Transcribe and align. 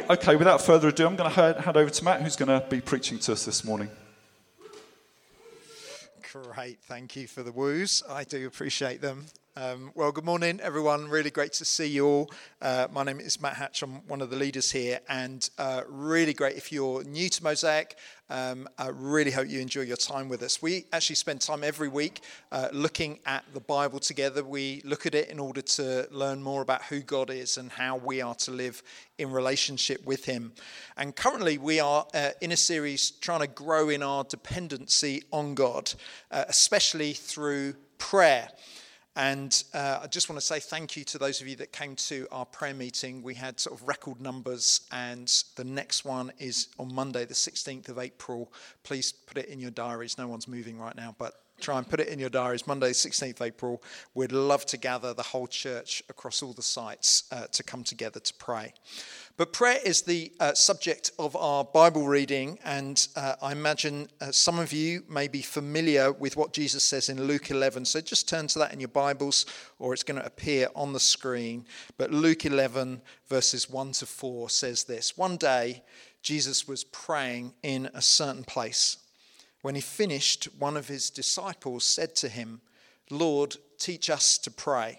Okay, 0.00 0.36
without 0.36 0.62
further 0.62 0.88
ado, 0.88 1.06
I'm 1.06 1.16
going 1.16 1.30
to 1.30 1.60
hand 1.60 1.76
over 1.76 1.90
to 1.90 2.04
Matt, 2.04 2.22
who's 2.22 2.34
going 2.34 2.48
to 2.48 2.66
be 2.66 2.80
preaching 2.80 3.18
to 3.18 3.32
us 3.32 3.44
this 3.44 3.62
morning. 3.62 3.90
Great. 6.32 6.78
Thank 6.84 7.14
you 7.14 7.26
for 7.26 7.42
the 7.42 7.52
woos. 7.52 8.02
I 8.08 8.24
do 8.24 8.46
appreciate 8.46 9.02
them. 9.02 9.26
Um, 9.54 9.92
well, 9.94 10.10
good 10.10 10.24
morning, 10.24 10.60
everyone. 10.62 11.10
Really 11.10 11.30
great 11.30 11.52
to 11.54 11.66
see 11.66 11.84
you 11.84 12.06
all. 12.06 12.30
Uh, 12.62 12.88
my 12.90 13.02
name 13.04 13.20
is 13.20 13.38
Matt 13.38 13.56
Hatch. 13.56 13.82
I'm 13.82 14.06
one 14.08 14.22
of 14.22 14.30
the 14.30 14.36
leaders 14.36 14.70
here, 14.70 15.00
and 15.10 15.48
uh, 15.58 15.82
really 15.86 16.32
great 16.32 16.56
if 16.56 16.72
you're 16.72 17.04
new 17.04 17.28
to 17.28 17.44
Mosaic. 17.44 17.98
Um, 18.32 18.66
I 18.78 18.88
really 18.88 19.30
hope 19.30 19.50
you 19.50 19.60
enjoy 19.60 19.82
your 19.82 19.98
time 19.98 20.30
with 20.30 20.42
us. 20.42 20.62
We 20.62 20.86
actually 20.90 21.16
spend 21.16 21.42
time 21.42 21.62
every 21.62 21.88
week 21.88 22.22
uh, 22.50 22.70
looking 22.72 23.18
at 23.26 23.44
the 23.52 23.60
Bible 23.60 23.98
together. 23.98 24.42
We 24.42 24.80
look 24.86 25.04
at 25.04 25.14
it 25.14 25.28
in 25.28 25.38
order 25.38 25.60
to 25.60 26.08
learn 26.10 26.42
more 26.42 26.62
about 26.62 26.82
who 26.84 27.00
God 27.00 27.28
is 27.28 27.58
and 27.58 27.70
how 27.70 27.98
we 27.98 28.22
are 28.22 28.34
to 28.36 28.50
live 28.50 28.82
in 29.18 29.30
relationship 29.30 30.02
with 30.06 30.24
Him. 30.24 30.52
And 30.96 31.14
currently, 31.14 31.58
we 31.58 31.78
are 31.78 32.06
uh, 32.14 32.30
in 32.40 32.52
a 32.52 32.56
series 32.56 33.10
trying 33.10 33.40
to 33.40 33.46
grow 33.48 33.90
in 33.90 34.02
our 34.02 34.24
dependency 34.24 35.24
on 35.30 35.54
God, 35.54 35.92
uh, 36.30 36.46
especially 36.48 37.12
through 37.12 37.74
prayer. 37.98 38.48
And 39.14 39.62
uh, 39.74 40.00
I 40.02 40.06
just 40.06 40.30
want 40.30 40.40
to 40.40 40.46
say 40.46 40.58
thank 40.58 40.96
you 40.96 41.04
to 41.04 41.18
those 41.18 41.42
of 41.42 41.48
you 41.48 41.56
that 41.56 41.70
came 41.70 41.96
to 41.96 42.26
our 42.32 42.46
prayer 42.46 42.72
meeting. 42.72 43.22
We 43.22 43.34
had 43.34 43.60
sort 43.60 43.78
of 43.78 43.86
record 43.86 44.20
numbers, 44.22 44.80
and 44.90 45.30
the 45.56 45.64
next 45.64 46.06
one 46.06 46.32
is 46.38 46.68
on 46.78 46.94
Monday, 46.94 47.26
the 47.26 47.34
16th 47.34 47.90
of 47.90 47.98
April. 47.98 48.50
Please 48.84 49.12
put 49.12 49.36
it 49.36 49.48
in 49.48 49.60
your 49.60 49.70
diaries. 49.70 50.16
No 50.16 50.28
one's 50.28 50.48
moving 50.48 50.78
right 50.78 50.96
now, 50.96 51.14
but 51.18 51.41
try 51.62 51.78
and 51.78 51.88
put 51.88 52.00
it 52.00 52.08
in 52.08 52.18
your 52.18 52.28
diaries. 52.28 52.66
Monday, 52.66 52.90
16th 52.90 53.40
April. 53.40 53.82
We'd 54.14 54.32
love 54.32 54.66
to 54.66 54.76
gather 54.76 55.14
the 55.14 55.22
whole 55.22 55.46
church 55.46 56.02
across 56.08 56.42
all 56.42 56.52
the 56.52 56.62
sites 56.62 57.24
uh, 57.30 57.46
to 57.52 57.62
come 57.62 57.84
together 57.84 58.20
to 58.20 58.34
pray. 58.34 58.74
But 59.36 59.52
prayer 59.52 59.78
is 59.82 60.02
the 60.02 60.32
uh, 60.40 60.54
subject 60.54 61.12
of 61.18 61.34
our 61.36 61.64
Bible 61.64 62.06
reading, 62.06 62.58
and 62.64 63.06
uh, 63.16 63.36
I 63.40 63.52
imagine 63.52 64.08
uh, 64.20 64.32
some 64.32 64.58
of 64.58 64.72
you 64.72 65.04
may 65.08 65.28
be 65.28 65.40
familiar 65.40 66.12
with 66.12 66.36
what 66.36 66.52
Jesus 66.52 66.84
says 66.84 67.08
in 67.08 67.22
Luke 67.24 67.50
11. 67.50 67.86
So 67.86 68.00
just 68.00 68.28
turn 68.28 68.48
to 68.48 68.58
that 68.58 68.74
in 68.74 68.80
your 68.80 68.88
Bibles, 68.88 69.46
or 69.78 69.94
it's 69.94 70.02
going 70.02 70.20
to 70.20 70.26
appear 70.26 70.68
on 70.74 70.92
the 70.92 71.00
screen. 71.00 71.64
But 71.96 72.10
Luke 72.10 72.44
11, 72.44 73.00
verses 73.28 73.70
1 73.70 73.92
to 73.92 74.06
4, 74.06 74.50
says 74.50 74.84
this 74.84 75.16
One 75.16 75.36
day, 75.36 75.82
Jesus 76.22 76.68
was 76.68 76.84
praying 76.84 77.54
in 77.62 77.88
a 77.94 78.02
certain 78.02 78.44
place. 78.44 78.98
When 79.62 79.76
he 79.76 79.80
finished, 79.80 80.48
one 80.58 80.76
of 80.76 80.88
his 80.88 81.08
disciples 81.08 81.84
said 81.84 82.14
to 82.16 82.28
him, 82.28 82.60
Lord, 83.10 83.56
teach 83.78 84.10
us 84.10 84.36
to 84.38 84.50
pray, 84.50 84.98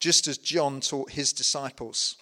just 0.00 0.26
as 0.26 0.38
John 0.38 0.80
taught 0.80 1.12
his 1.12 1.32
disciples. 1.32 2.16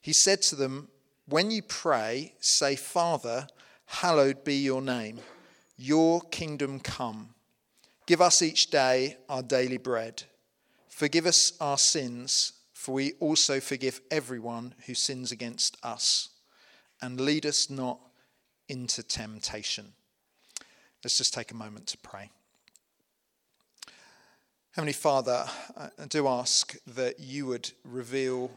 He 0.00 0.12
said 0.12 0.42
to 0.42 0.56
them, 0.56 0.88
When 1.26 1.50
you 1.50 1.62
pray, 1.62 2.34
say, 2.40 2.76
Father, 2.76 3.46
hallowed 3.86 4.44
be 4.44 4.56
your 4.56 4.82
name, 4.82 5.20
your 5.76 6.20
kingdom 6.20 6.80
come. 6.80 7.30
Give 8.06 8.20
us 8.20 8.42
each 8.42 8.70
day 8.70 9.16
our 9.28 9.42
daily 9.42 9.78
bread. 9.78 10.24
Forgive 10.88 11.26
us 11.26 11.52
our 11.60 11.78
sins, 11.78 12.52
for 12.72 12.94
we 12.94 13.12
also 13.20 13.60
forgive 13.60 14.00
everyone 14.10 14.74
who 14.86 14.94
sins 14.94 15.32
against 15.32 15.76
us. 15.82 16.28
And 17.00 17.20
lead 17.20 17.46
us 17.46 17.70
not 17.70 17.98
into 18.68 19.02
temptation. 19.02 19.92
Let's 21.04 21.18
just 21.18 21.34
take 21.34 21.50
a 21.50 21.54
moment 21.54 21.86
to 21.88 21.98
pray. 21.98 22.30
Heavenly 24.72 24.94
Father, 24.94 25.44
I 25.76 26.06
do 26.08 26.26
ask 26.26 26.76
that 26.86 27.20
you 27.20 27.44
would 27.46 27.70
reveal 27.84 28.50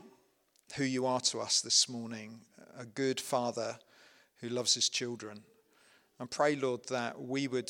who 0.77 0.85
you 0.85 1.05
are 1.05 1.19
to 1.19 1.41
us 1.41 1.59
this 1.59 1.89
morning 1.89 2.39
a 2.79 2.85
good 2.85 3.19
father 3.19 3.77
who 4.39 4.47
loves 4.47 4.75
his 4.75 4.87
children. 4.87 5.43
And 6.19 6.31
pray, 6.31 6.55
Lord, 6.55 6.87
that 6.89 7.21
we 7.21 7.49
would 7.49 7.69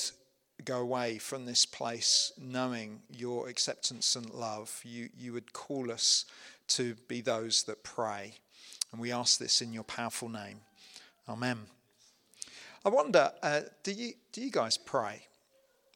go 0.64 0.80
away 0.80 1.18
from 1.18 1.46
this 1.46 1.66
place 1.66 2.32
knowing 2.40 3.02
your 3.10 3.50
acceptance 3.50 4.16
and 4.16 4.30
love. 4.30 4.80
You, 4.84 5.10
you 5.18 5.34
would 5.34 5.54
call 5.54 5.92
us 5.92 6.26
to 6.68 6.94
be 7.08 7.22
those 7.22 7.64
that 7.64 7.84
pray. 7.84 8.36
And 8.92 9.02
we 9.02 9.12
ask 9.12 9.40
this 9.40 9.60
in 9.60 9.74
your 9.74 9.84
powerful 9.84 10.30
name. 10.30 10.60
Amen. 11.28 11.66
I 12.86 12.90
wonder, 12.90 13.32
uh, 13.42 13.62
do, 13.84 13.92
you, 13.92 14.14
do 14.32 14.42
you 14.42 14.52
guys 14.52 14.78
pray? 14.78 15.26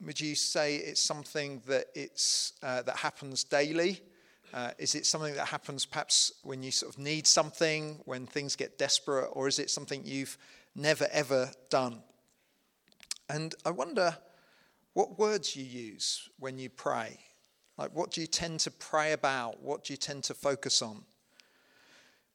Would 0.05 0.19
you 0.19 0.35
say 0.35 0.77
it's 0.77 1.01
something 1.01 1.61
that, 1.67 1.85
it's, 1.93 2.53
uh, 2.63 2.81
that 2.81 2.97
happens 2.97 3.43
daily? 3.43 4.01
Uh, 4.53 4.71
is 4.77 4.95
it 4.95 5.05
something 5.05 5.33
that 5.35 5.47
happens 5.47 5.85
perhaps 5.85 6.33
when 6.43 6.61
you 6.61 6.71
sort 6.71 6.93
of 6.93 6.99
need 6.99 7.25
something, 7.25 8.01
when 8.05 8.25
things 8.25 8.55
get 8.55 8.77
desperate, 8.77 9.29
or 9.31 9.47
is 9.47 9.59
it 9.59 9.69
something 9.69 10.01
you've 10.03 10.37
never 10.75 11.07
ever 11.11 11.51
done? 11.69 12.01
And 13.29 13.55
I 13.65 13.71
wonder 13.71 14.17
what 14.93 15.17
words 15.17 15.55
you 15.55 15.63
use 15.63 16.27
when 16.39 16.57
you 16.57 16.69
pray. 16.69 17.17
Like, 17.77 17.95
what 17.95 18.11
do 18.11 18.19
you 18.19 18.27
tend 18.27 18.59
to 18.61 18.71
pray 18.71 19.13
about? 19.13 19.61
What 19.61 19.85
do 19.85 19.93
you 19.93 19.97
tend 19.97 20.25
to 20.25 20.33
focus 20.33 20.81
on? 20.81 21.03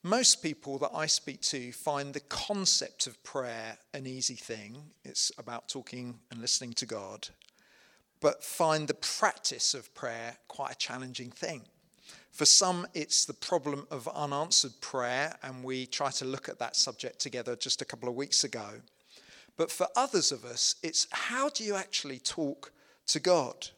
Most 0.06 0.40
people 0.40 0.78
that 0.78 0.92
I 0.94 1.06
speak 1.06 1.40
to 1.40 1.72
find 1.72 2.14
the 2.14 2.20
concept 2.20 3.08
of 3.08 3.20
prayer 3.24 3.76
an 3.92 4.06
easy 4.06 4.36
thing. 4.36 4.76
It's 5.04 5.32
about 5.36 5.68
talking 5.68 6.20
and 6.30 6.40
listening 6.40 6.74
to 6.74 6.86
God, 6.86 7.30
but 8.20 8.44
find 8.44 8.86
the 8.86 8.94
practice 8.94 9.74
of 9.74 9.92
prayer 9.94 10.36
quite 10.46 10.70
a 10.70 10.78
challenging 10.78 11.32
thing. 11.32 11.62
For 12.30 12.44
some, 12.44 12.86
it's 12.94 13.24
the 13.24 13.34
problem 13.34 13.88
of 13.90 14.06
unanswered 14.06 14.80
prayer, 14.80 15.34
and 15.42 15.64
we 15.64 15.86
try 15.86 16.12
to 16.12 16.24
look 16.24 16.48
at 16.48 16.60
that 16.60 16.76
subject 16.76 17.18
together 17.18 17.56
just 17.56 17.82
a 17.82 17.84
couple 17.84 18.08
of 18.08 18.14
weeks 18.14 18.44
ago. 18.44 18.82
But 19.56 19.72
for 19.72 19.88
others 19.96 20.30
of 20.30 20.44
us, 20.44 20.76
it's 20.84 21.08
how 21.10 21.48
do 21.48 21.64
you 21.64 21.74
actually 21.74 22.20
talk 22.20 22.70
to 23.08 23.18
God? 23.18 23.70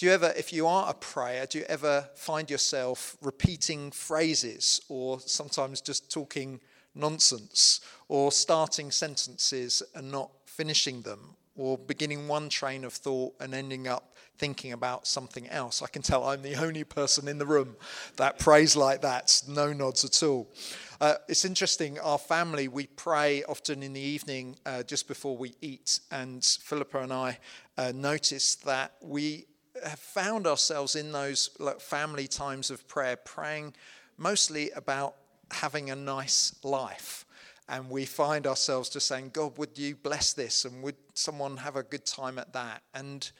Do 0.00 0.06
you 0.06 0.12
ever, 0.12 0.32
if 0.34 0.50
you 0.50 0.66
are 0.66 0.88
a 0.88 0.94
prayer, 0.94 1.44
do 1.44 1.58
you 1.58 1.66
ever 1.68 2.08
find 2.14 2.48
yourself 2.48 3.18
repeating 3.20 3.90
phrases 3.90 4.80
or 4.88 5.20
sometimes 5.20 5.82
just 5.82 6.10
talking 6.10 6.58
nonsense 6.94 7.82
or 8.08 8.32
starting 8.32 8.90
sentences 8.92 9.82
and 9.94 10.10
not 10.10 10.30
finishing 10.46 11.02
them 11.02 11.36
or 11.54 11.76
beginning 11.76 12.28
one 12.28 12.48
train 12.48 12.84
of 12.84 12.94
thought 12.94 13.34
and 13.40 13.54
ending 13.54 13.88
up 13.88 14.16
thinking 14.38 14.72
about 14.72 15.06
something 15.06 15.46
else. 15.50 15.82
I 15.82 15.86
can 15.86 16.00
tell 16.00 16.24
I'm 16.24 16.40
the 16.40 16.54
only 16.54 16.84
person 16.84 17.28
in 17.28 17.36
the 17.36 17.44
room 17.44 17.76
that 18.16 18.38
prays 18.38 18.74
like 18.74 19.02
that. 19.02 19.42
No 19.46 19.74
nods 19.74 20.02
at 20.02 20.22
all. 20.22 20.50
Uh, 20.98 21.16
it's 21.28 21.44
interesting, 21.44 21.98
our 21.98 22.16
family, 22.16 22.68
we 22.68 22.86
pray 22.86 23.44
often 23.44 23.82
in 23.82 23.92
the 23.92 24.00
evening 24.00 24.56
uh, 24.64 24.82
just 24.82 25.08
before 25.08 25.36
we 25.36 25.52
eat. 25.60 26.00
And 26.10 26.42
Philippa 26.42 27.00
and 27.00 27.12
I 27.12 27.38
uh, 27.76 27.92
noticed 27.94 28.64
that 28.64 28.92
we 29.02 29.44
have 29.84 29.98
found 29.98 30.46
ourselves 30.46 30.96
in 30.96 31.12
those 31.12 31.50
family 31.78 32.26
times 32.26 32.70
of 32.70 32.86
prayer 32.88 33.16
praying 33.16 33.74
mostly 34.16 34.70
about 34.72 35.14
having 35.50 35.90
a 35.90 35.96
nice 35.96 36.54
life 36.62 37.24
and 37.70 37.88
we 37.88 38.04
find 38.04 38.46
ourselves 38.48 38.90
just 38.90 39.06
saying, 39.06 39.30
God, 39.32 39.56
would 39.56 39.78
you 39.78 39.94
bless 39.94 40.32
this? 40.32 40.64
And 40.64 40.82
would 40.82 40.96
someone 41.14 41.56
have 41.58 41.76
a 41.76 41.84
good 41.84 42.04
time 42.04 42.38
at 42.38 42.52
that? 42.52 42.82
And 42.94 43.30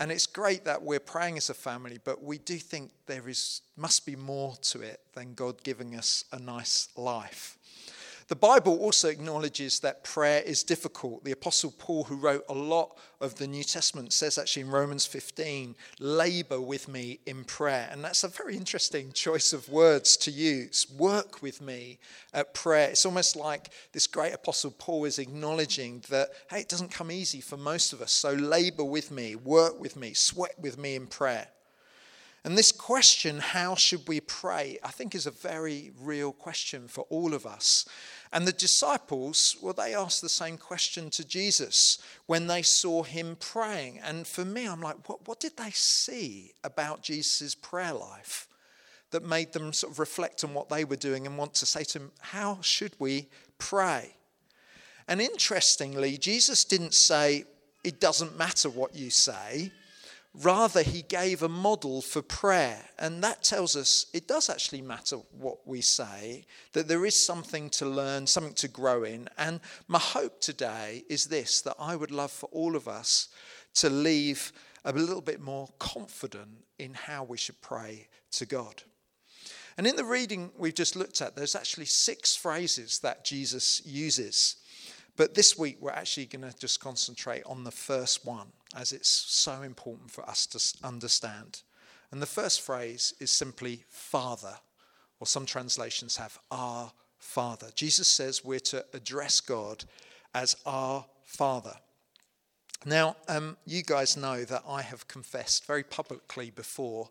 and 0.00 0.12
it's 0.12 0.26
great 0.26 0.64
that 0.64 0.82
we're 0.82 1.00
praying 1.00 1.38
as 1.38 1.50
a 1.50 1.54
family, 1.54 1.98
but 2.02 2.22
we 2.22 2.38
do 2.38 2.56
think 2.56 2.92
there 3.06 3.28
is 3.28 3.62
must 3.76 4.06
be 4.06 4.16
more 4.16 4.54
to 4.62 4.80
it 4.80 5.00
than 5.14 5.34
God 5.34 5.62
giving 5.64 5.96
us 5.96 6.24
a 6.32 6.38
nice 6.38 6.88
life. 6.96 7.58
The 8.28 8.36
Bible 8.36 8.78
also 8.78 9.08
acknowledges 9.08 9.80
that 9.80 10.04
prayer 10.04 10.42
is 10.42 10.62
difficult. 10.62 11.24
The 11.24 11.32
Apostle 11.32 11.72
Paul, 11.78 12.04
who 12.04 12.16
wrote 12.16 12.44
a 12.50 12.54
lot 12.54 12.98
of 13.22 13.36
the 13.36 13.46
New 13.46 13.64
Testament, 13.64 14.12
says 14.12 14.36
actually 14.36 14.64
in 14.64 14.70
Romans 14.70 15.06
15, 15.06 15.74
labor 15.98 16.60
with 16.60 16.88
me 16.88 17.20
in 17.24 17.44
prayer. 17.44 17.88
And 17.90 18.04
that's 18.04 18.24
a 18.24 18.28
very 18.28 18.54
interesting 18.54 19.12
choice 19.12 19.54
of 19.54 19.70
words 19.70 20.18
to 20.18 20.30
use. 20.30 20.86
Work 20.98 21.40
with 21.40 21.62
me 21.62 22.00
at 22.34 22.52
prayer. 22.52 22.90
It's 22.90 23.06
almost 23.06 23.34
like 23.34 23.70
this 23.92 24.06
great 24.06 24.34
Apostle 24.34 24.72
Paul 24.72 25.06
is 25.06 25.18
acknowledging 25.18 26.04
that, 26.10 26.28
hey, 26.50 26.60
it 26.60 26.68
doesn't 26.68 26.90
come 26.90 27.10
easy 27.10 27.40
for 27.40 27.56
most 27.56 27.94
of 27.94 28.02
us. 28.02 28.12
So 28.12 28.34
labor 28.34 28.84
with 28.84 29.10
me, 29.10 29.36
work 29.36 29.80
with 29.80 29.96
me, 29.96 30.12
sweat 30.12 30.54
with 30.60 30.76
me 30.76 30.96
in 30.96 31.06
prayer. 31.06 31.48
And 32.44 32.56
this 32.56 32.72
question, 32.72 33.38
how 33.38 33.74
should 33.74 34.06
we 34.06 34.20
pray, 34.20 34.78
I 34.84 34.88
think 34.88 35.14
is 35.14 35.26
a 35.26 35.30
very 35.30 35.90
real 36.00 36.32
question 36.32 36.88
for 36.88 37.04
all 37.10 37.34
of 37.34 37.44
us. 37.44 37.84
And 38.32 38.46
the 38.46 38.52
disciples, 38.52 39.56
well, 39.62 39.72
they 39.72 39.94
asked 39.94 40.20
the 40.20 40.28
same 40.28 40.58
question 40.58 41.10
to 41.10 41.26
Jesus 41.26 41.98
when 42.26 42.46
they 42.46 42.62
saw 42.62 43.02
him 43.02 43.36
praying. 43.40 44.00
And 44.00 44.26
for 44.26 44.44
me, 44.44 44.66
I'm 44.68 44.82
like, 44.82 45.08
what, 45.08 45.26
what 45.26 45.40
did 45.40 45.56
they 45.56 45.70
see 45.70 46.52
about 46.62 47.02
Jesus' 47.02 47.54
prayer 47.54 47.94
life 47.94 48.48
that 49.10 49.24
made 49.24 49.52
them 49.52 49.72
sort 49.72 49.92
of 49.92 49.98
reflect 49.98 50.44
on 50.44 50.52
what 50.52 50.68
they 50.68 50.84
were 50.84 50.96
doing 50.96 51.26
and 51.26 51.38
want 51.38 51.54
to 51.54 51.66
say 51.66 51.84
to 51.84 51.98
him, 51.98 52.12
how 52.20 52.58
should 52.60 52.92
we 52.98 53.28
pray? 53.56 54.14
And 55.08 55.22
interestingly, 55.22 56.18
Jesus 56.18 56.64
didn't 56.64 56.94
say, 56.94 57.44
it 57.82 58.00
doesn't 58.00 58.36
matter 58.36 58.68
what 58.68 58.94
you 58.94 59.08
say, 59.08 59.72
Rather, 60.34 60.82
he 60.82 61.02
gave 61.02 61.42
a 61.42 61.48
model 61.48 62.00
for 62.02 62.22
prayer. 62.22 62.84
And 62.98 63.22
that 63.24 63.42
tells 63.42 63.76
us 63.76 64.06
it 64.12 64.28
does 64.28 64.48
actually 64.48 64.82
matter 64.82 65.16
what 65.32 65.66
we 65.66 65.80
say, 65.80 66.44
that 66.72 66.86
there 66.86 67.06
is 67.06 67.24
something 67.24 67.70
to 67.70 67.86
learn, 67.86 68.26
something 68.26 68.54
to 68.54 68.68
grow 68.68 69.04
in. 69.04 69.28
And 69.38 69.60
my 69.88 69.98
hope 69.98 70.40
today 70.40 71.04
is 71.08 71.26
this 71.26 71.62
that 71.62 71.76
I 71.78 71.96
would 71.96 72.10
love 72.10 72.30
for 72.30 72.48
all 72.52 72.76
of 72.76 72.86
us 72.86 73.28
to 73.74 73.90
leave 73.90 74.52
a 74.84 74.92
little 74.92 75.20
bit 75.20 75.40
more 75.40 75.68
confident 75.78 76.64
in 76.78 76.94
how 76.94 77.24
we 77.24 77.36
should 77.36 77.60
pray 77.60 78.08
to 78.32 78.46
God. 78.46 78.82
And 79.76 79.86
in 79.86 79.96
the 79.96 80.04
reading 80.04 80.50
we've 80.56 80.74
just 80.74 80.96
looked 80.96 81.20
at, 81.20 81.36
there's 81.36 81.54
actually 81.54 81.86
six 81.86 82.34
phrases 82.34 82.98
that 83.00 83.24
Jesus 83.24 83.82
uses. 83.84 84.56
But 85.16 85.34
this 85.34 85.58
week, 85.58 85.78
we're 85.80 85.90
actually 85.90 86.26
going 86.26 86.50
to 86.50 86.56
just 86.58 86.80
concentrate 86.80 87.42
on 87.44 87.64
the 87.64 87.70
first 87.70 88.24
one, 88.24 88.48
as 88.76 88.92
it's 88.92 89.24
so 89.28 89.62
important 89.62 90.10
for 90.10 90.28
us 90.28 90.46
to 90.46 90.86
understand. 90.86 91.62
And 92.10 92.22
the 92.22 92.26
first 92.26 92.60
phrase 92.60 93.14
is 93.20 93.30
simply 93.30 93.84
Father, 93.88 94.54
or 95.20 95.26
some 95.26 95.46
translations 95.46 96.16
have 96.16 96.38
Our 96.50 96.92
Father. 97.18 97.70
Jesus 97.74 98.08
says 98.08 98.44
we're 98.44 98.60
to 98.60 98.84
address 98.94 99.40
God 99.40 99.84
as 100.34 100.56
Our 100.64 101.04
Father. 101.24 101.74
Now, 102.86 103.16
um, 103.26 103.56
you 103.66 103.82
guys 103.82 104.16
know 104.16 104.44
that 104.44 104.62
I 104.66 104.82
have 104.82 105.08
confessed 105.08 105.66
very 105.66 105.82
publicly 105.82 106.50
before 106.50 107.10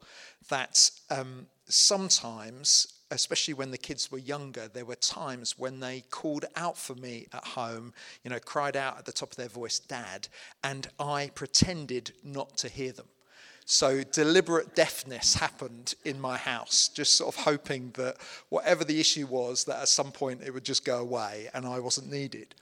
that 0.49 0.75
um, 1.09 1.47
sometimes 1.67 2.87
especially 3.11 3.53
when 3.53 3.71
the 3.71 3.77
kids 3.77 4.11
were 4.11 4.17
younger, 4.17 4.67
there 4.67 4.85
were 4.85 4.95
times 4.95 5.57
when 5.57 5.79
they 5.79 6.03
called 6.09 6.45
out 6.55 6.77
for 6.77 6.95
me 6.95 7.27
at 7.33 7.45
home, 7.45 7.93
you 8.23 8.29
know, 8.29 8.39
cried 8.39 8.75
out 8.75 8.97
at 8.97 9.05
the 9.05 9.11
top 9.11 9.31
of 9.31 9.37
their 9.37 9.47
voice, 9.47 9.79
Dad, 9.79 10.27
and 10.63 10.87
I 10.99 11.31
pretended 11.33 12.11
not 12.23 12.57
to 12.57 12.69
hear 12.69 12.91
them. 12.91 13.07
So 13.69 14.01
deliberate 14.01 14.75
deafness 14.75 15.33
happened 15.33 15.95
in 16.05 16.21
my 16.21 16.37
house, 16.37 16.87
just 16.87 17.15
sort 17.15 17.35
of 17.35 17.43
hoping 17.43 17.91
that 17.95 18.15
whatever 18.47 18.85
the 18.85 18.97
issue 18.97 19.27
was, 19.27 19.65
that 19.65 19.81
at 19.81 19.89
some 19.89 20.13
point 20.13 20.41
it 20.41 20.53
would 20.53 20.63
just 20.63 20.85
go 20.85 20.99
away 20.99 21.49
and 21.53 21.65
I 21.65 21.79
wasn't 21.79 22.09
needed. 22.09 22.55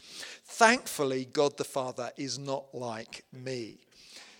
Thankfully, 0.46 1.26
God 1.32 1.58
the 1.58 1.64
Father 1.64 2.10
is 2.18 2.40
not 2.40 2.74
like 2.74 3.24
me. 3.32 3.78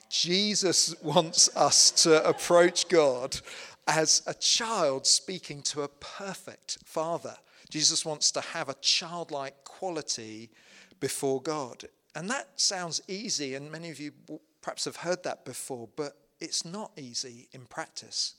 Jesus 0.10 1.00
wants 1.04 1.56
us 1.56 1.92
to 2.04 2.28
approach 2.28 2.90
God 2.90 3.40
as 3.88 4.22
a 4.26 4.34
child 4.34 5.06
speaking 5.06 5.62
to 5.62 5.82
a 5.82 5.88
perfect 5.88 6.78
father. 6.86 7.36
Jesus 7.70 8.06
wants 8.06 8.32
to 8.32 8.42
have 8.42 8.70
a 8.70 8.76
childlike 8.76 9.64
quality 9.64 10.50
before 11.00 11.42
God. 11.42 11.86
And 12.16 12.30
that 12.30 12.48
sounds 12.56 13.02
easy, 13.08 13.56
and 13.56 13.72
many 13.72 13.90
of 13.90 14.00
you 14.00 14.12
perhaps 14.62 14.86
have 14.86 14.98
heard 14.98 15.24
that 15.24 15.46
before, 15.46 15.90
but 15.96 16.18
it's 16.40 16.66
not 16.66 16.92
easy 16.98 17.48
in 17.52 17.66
practice. 17.66 18.36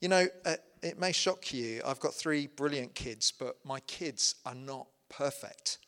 You 0.00 0.08
know, 0.08 0.26
uh, 0.46 0.56
it 0.82 0.98
may 0.98 1.12
shock 1.12 1.52
you. 1.52 1.82
I've 1.84 2.00
got 2.00 2.14
three 2.14 2.46
brilliant 2.46 2.94
kids, 2.94 3.32
but 3.36 3.56
my 3.64 3.80
kids 3.80 4.36
are 4.46 4.54
not 4.54 4.86
perfect. 5.08 5.78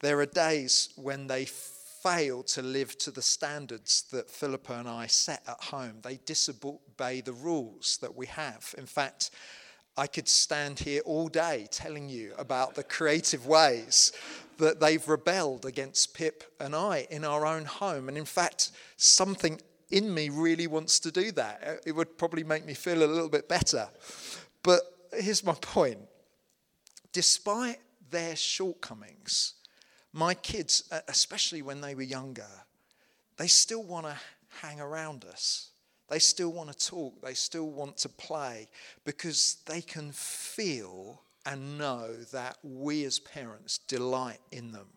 There 0.00 0.18
are 0.20 0.26
days 0.26 0.88
when 0.96 1.26
they 1.26 1.44
fail 2.02 2.42
to 2.42 2.62
live 2.62 2.98
to 2.98 3.10
the 3.10 3.22
standards 3.22 4.02
that 4.10 4.30
Philippa 4.30 4.74
and 4.74 4.88
I 4.88 5.06
set 5.06 5.42
at 5.46 5.62
home. 5.62 5.98
They 6.02 6.18
disobey 6.24 7.20
the 7.20 7.32
rules 7.32 7.98
that 8.02 8.16
we 8.16 8.26
have. 8.26 8.74
In 8.76 8.86
fact, 8.86 9.30
I 9.96 10.06
could 10.06 10.28
stand 10.28 10.80
here 10.80 11.02
all 11.04 11.28
day 11.28 11.68
telling 11.70 12.08
you 12.08 12.32
about 12.38 12.74
the 12.74 12.82
creative 12.82 13.46
ways 13.46 14.12
that 14.58 14.80
they've 14.80 15.06
rebelled 15.06 15.66
against 15.66 16.14
Pip 16.14 16.44
and 16.60 16.74
I 16.74 17.06
in 17.10 17.24
our 17.24 17.44
own 17.44 17.64
home. 17.64 18.08
And 18.08 18.16
in 18.16 18.24
fact, 18.24 18.72
something 18.96 19.60
in 19.90 20.12
me 20.12 20.30
really 20.30 20.66
wants 20.66 20.98
to 21.00 21.12
do 21.12 21.30
that. 21.32 21.62
Uh, 21.64 21.74
it 21.86 21.92
would 21.92 22.16
probably 22.16 22.42
make 22.42 22.64
me 22.64 22.74
feel 22.74 23.02
a 23.02 23.06
little 23.06 23.28
bit 23.28 23.48
better. 23.48 23.88
But 24.62 24.80
here's 25.12 25.44
my 25.44 25.54
point 25.54 25.98
despite 27.12 27.78
their 28.10 28.34
shortcomings, 28.34 29.54
my 30.12 30.34
kids, 30.34 30.84
uh, 30.90 31.00
especially 31.08 31.62
when 31.62 31.80
they 31.80 31.94
were 31.94 32.02
younger, 32.02 32.48
they 33.36 33.46
still 33.46 33.82
want 33.82 34.06
to 34.06 34.16
hang 34.60 34.80
around 34.80 35.24
us. 35.24 35.70
They 36.08 36.18
still 36.18 36.52
want 36.52 36.70
to 36.70 36.86
talk. 36.86 37.22
They 37.22 37.34
still 37.34 37.70
want 37.70 37.96
to 37.98 38.08
play 38.08 38.68
because 39.04 39.56
they 39.66 39.80
can 39.80 40.12
feel 40.12 41.22
and 41.46 41.78
know 41.78 42.14
that 42.32 42.58
we 42.62 43.04
as 43.04 43.18
parents 43.18 43.78
delight 43.78 44.40
in 44.50 44.72
them, 44.72 44.88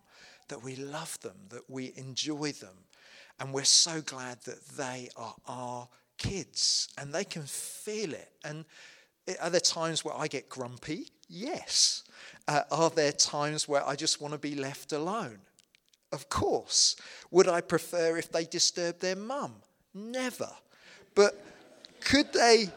that 0.49 0.61
we 0.61 0.75
love 0.75 1.19
them, 1.21 1.37
that 1.49 1.69
we 1.69 1.93
enjoy 1.95 2.51
them. 2.51 2.77
And 3.39 3.53
we're 3.53 3.63
so 3.63 4.01
glad 4.01 4.41
that 4.41 4.65
they 4.77 5.09
are 5.15 5.35
our 5.47 5.87
kids 6.17 6.89
and 6.97 7.13
they 7.13 7.23
can 7.23 7.43
feel 7.43 8.13
it. 8.13 8.31
And 8.43 8.65
are 9.41 9.49
there 9.49 9.59
times 9.59 10.05
where 10.05 10.15
I 10.15 10.27
get 10.27 10.49
grumpy? 10.49 11.07
Yes. 11.27 12.03
Uh, 12.47 12.61
are 12.71 12.89
there 12.89 13.11
times 13.11 13.67
where 13.67 13.85
I 13.85 13.95
just 13.95 14.21
want 14.21 14.33
to 14.33 14.37
be 14.37 14.55
left 14.55 14.91
alone? 14.91 15.39
Of 16.11 16.29
course. 16.29 16.95
Would 17.31 17.47
I 17.47 17.61
prefer 17.61 18.17
if 18.17 18.31
they 18.31 18.45
disturbed 18.45 19.01
their 19.01 19.15
mum? 19.15 19.55
Never. 19.93 20.49
But 21.15 21.43
could 22.01 22.31
they, 22.33 22.69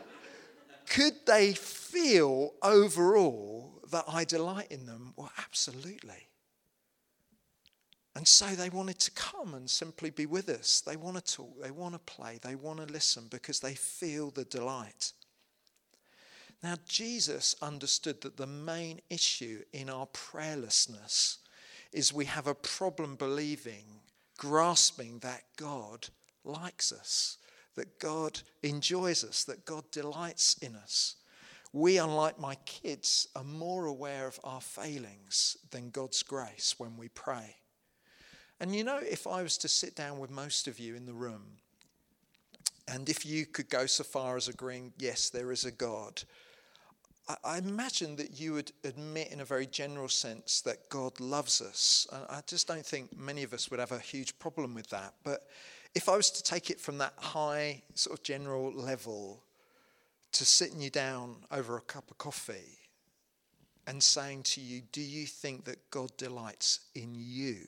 could 0.86 1.14
they 1.26 1.52
feel 1.52 2.54
overall 2.62 3.82
that 3.90 4.04
I 4.08 4.24
delight 4.24 4.68
in 4.70 4.86
them? 4.86 5.12
Well, 5.16 5.30
absolutely. 5.38 6.28
And 8.16 8.26
so 8.26 8.46
they 8.46 8.68
wanted 8.70 8.98
to 9.00 9.10
come 9.12 9.54
and 9.54 9.68
simply 9.70 10.10
be 10.10 10.26
with 10.26 10.48
us. 10.48 10.80
They 10.80 10.96
want 10.96 11.24
to 11.24 11.36
talk, 11.36 11.62
they 11.62 11.70
want 11.70 11.94
to 11.94 12.00
play, 12.00 12.40
they 12.42 12.56
want 12.56 12.80
to 12.80 12.92
listen 12.92 13.26
because 13.30 13.60
they 13.60 13.74
feel 13.74 14.30
the 14.30 14.44
delight. 14.44 15.12
Now, 16.62 16.74
Jesus 16.88 17.54
understood 17.62 18.20
that 18.22 18.36
the 18.36 18.46
main 18.46 19.00
issue 19.10 19.62
in 19.72 19.88
our 19.88 20.06
prayerlessness 20.06 21.38
is 21.92 22.12
we 22.12 22.24
have 22.24 22.46
a 22.46 22.54
problem 22.54 23.14
believing, 23.14 23.84
grasping 24.36 25.20
that 25.20 25.42
God 25.56 26.08
likes 26.44 26.90
us, 26.90 27.38
that 27.76 28.00
God 28.00 28.40
enjoys 28.62 29.22
us, 29.22 29.44
that 29.44 29.64
God 29.64 29.84
delights 29.92 30.56
in 30.58 30.74
us. 30.74 31.16
We, 31.72 31.98
unlike 31.98 32.40
my 32.40 32.56
kids, 32.64 33.28
are 33.36 33.44
more 33.44 33.86
aware 33.86 34.26
of 34.26 34.40
our 34.42 34.60
failings 34.60 35.56
than 35.70 35.90
God's 35.90 36.22
grace 36.22 36.74
when 36.78 36.96
we 36.96 37.08
pray. 37.08 37.56
And 38.58 38.74
you 38.74 38.82
know, 38.82 38.98
if 38.98 39.26
I 39.26 39.42
was 39.42 39.58
to 39.58 39.68
sit 39.68 39.94
down 39.94 40.18
with 40.18 40.30
most 40.30 40.66
of 40.66 40.80
you 40.80 40.96
in 40.96 41.06
the 41.06 41.12
room, 41.12 41.58
and 42.88 43.08
if 43.08 43.24
you 43.24 43.46
could 43.46 43.68
go 43.68 43.86
so 43.86 44.02
far 44.02 44.36
as 44.36 44.48
agreeing, 44.48 44.92
yes, 44.98 45.28
there 45.30 45.52
is 45.52 45.64
a 45.64 45.70
God, 45.70 46.22
I 47.44 47.58
imagine 47.58 48.16
that 48.16 48.40
you 48.40 48.54
would 48.54 48.72
admit, 48.84 49.30
in 49.30 49.40
a 49.40 49.44
very 49.44 49.66
general 49.66 50.08
sense, 50.08 50.62
that 50.62 50.88
God 50.88 51.20
loves 51.20 51.60
us. 51.60 52.06
And 52.10 52.24
I 52.30 52.40
just 52.46 52.66
don't 52.66 52.86
think 52.86 53.18
many 53.18 53.42
of 53.42 53.52
us 53.52 53.70
would 53.70 53.80
have 53.80 53.92
a 53.92 53.98
huge 53.98 54.38
problem 54.38 54.74
with 54.74 54.88
that. 54.90 55.14
But 55.24 55.46
if 55.94 56.08
I 56.08 56.16
was 56.16 56.30
to 56.30 56.42
take 56.42 56.70
it 56.70 56.80
from 56.80 56.98
that 56.98 57.12
high, 57.18 57.82
sort 57.94 58.18
of 58.18 58.22
general 58.22 58.72
level 58.72 59.42
to 60.32 60.44
sitting 60.44 60.80
you 60.80 60.90
down 60.90 61.36
over 61.50 61.76
a 61.76 61.82
cup 61.82 62.10
of 62.10 62.16
coffee 62.16 62.78
and 63.86 64.02
saying 64.02 64.42
to 64.44 64.60
you, 64.60 64.82
Do 64.92 65.02
you 65.02 65.26
think 65.26 65.64
that 65.64 65.90
God 65.90 66.10
delights 66.16 66.80
in 66.94 67.14
you? 67.14 67.66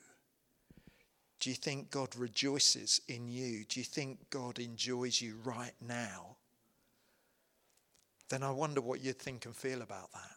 Do 1.40 1.48
you 1.48 1.56
think 1.56 1.90
God 1.90 2.14
rejoices 2.16 3.00
in 3.08 3.26
you? 3.26 3.64
Do 3.64 3.80
you 3.80 3.84
think 3.84 4.30
God 4.30 4.58
enjoys 4.58 5.20
you 5.20 5.36
right 5.42 5.72
now? 5.80 6.36
Then 8.30 8.42
I 8.42 8.50
wonder 8.50 8.80
what 8.80 9.00
you'd 9.00 9.18
think 9.18 9.44
and 9.44 9.54
feel 9.54 9.82
about 9.82 10.12
that. 10.12 10.36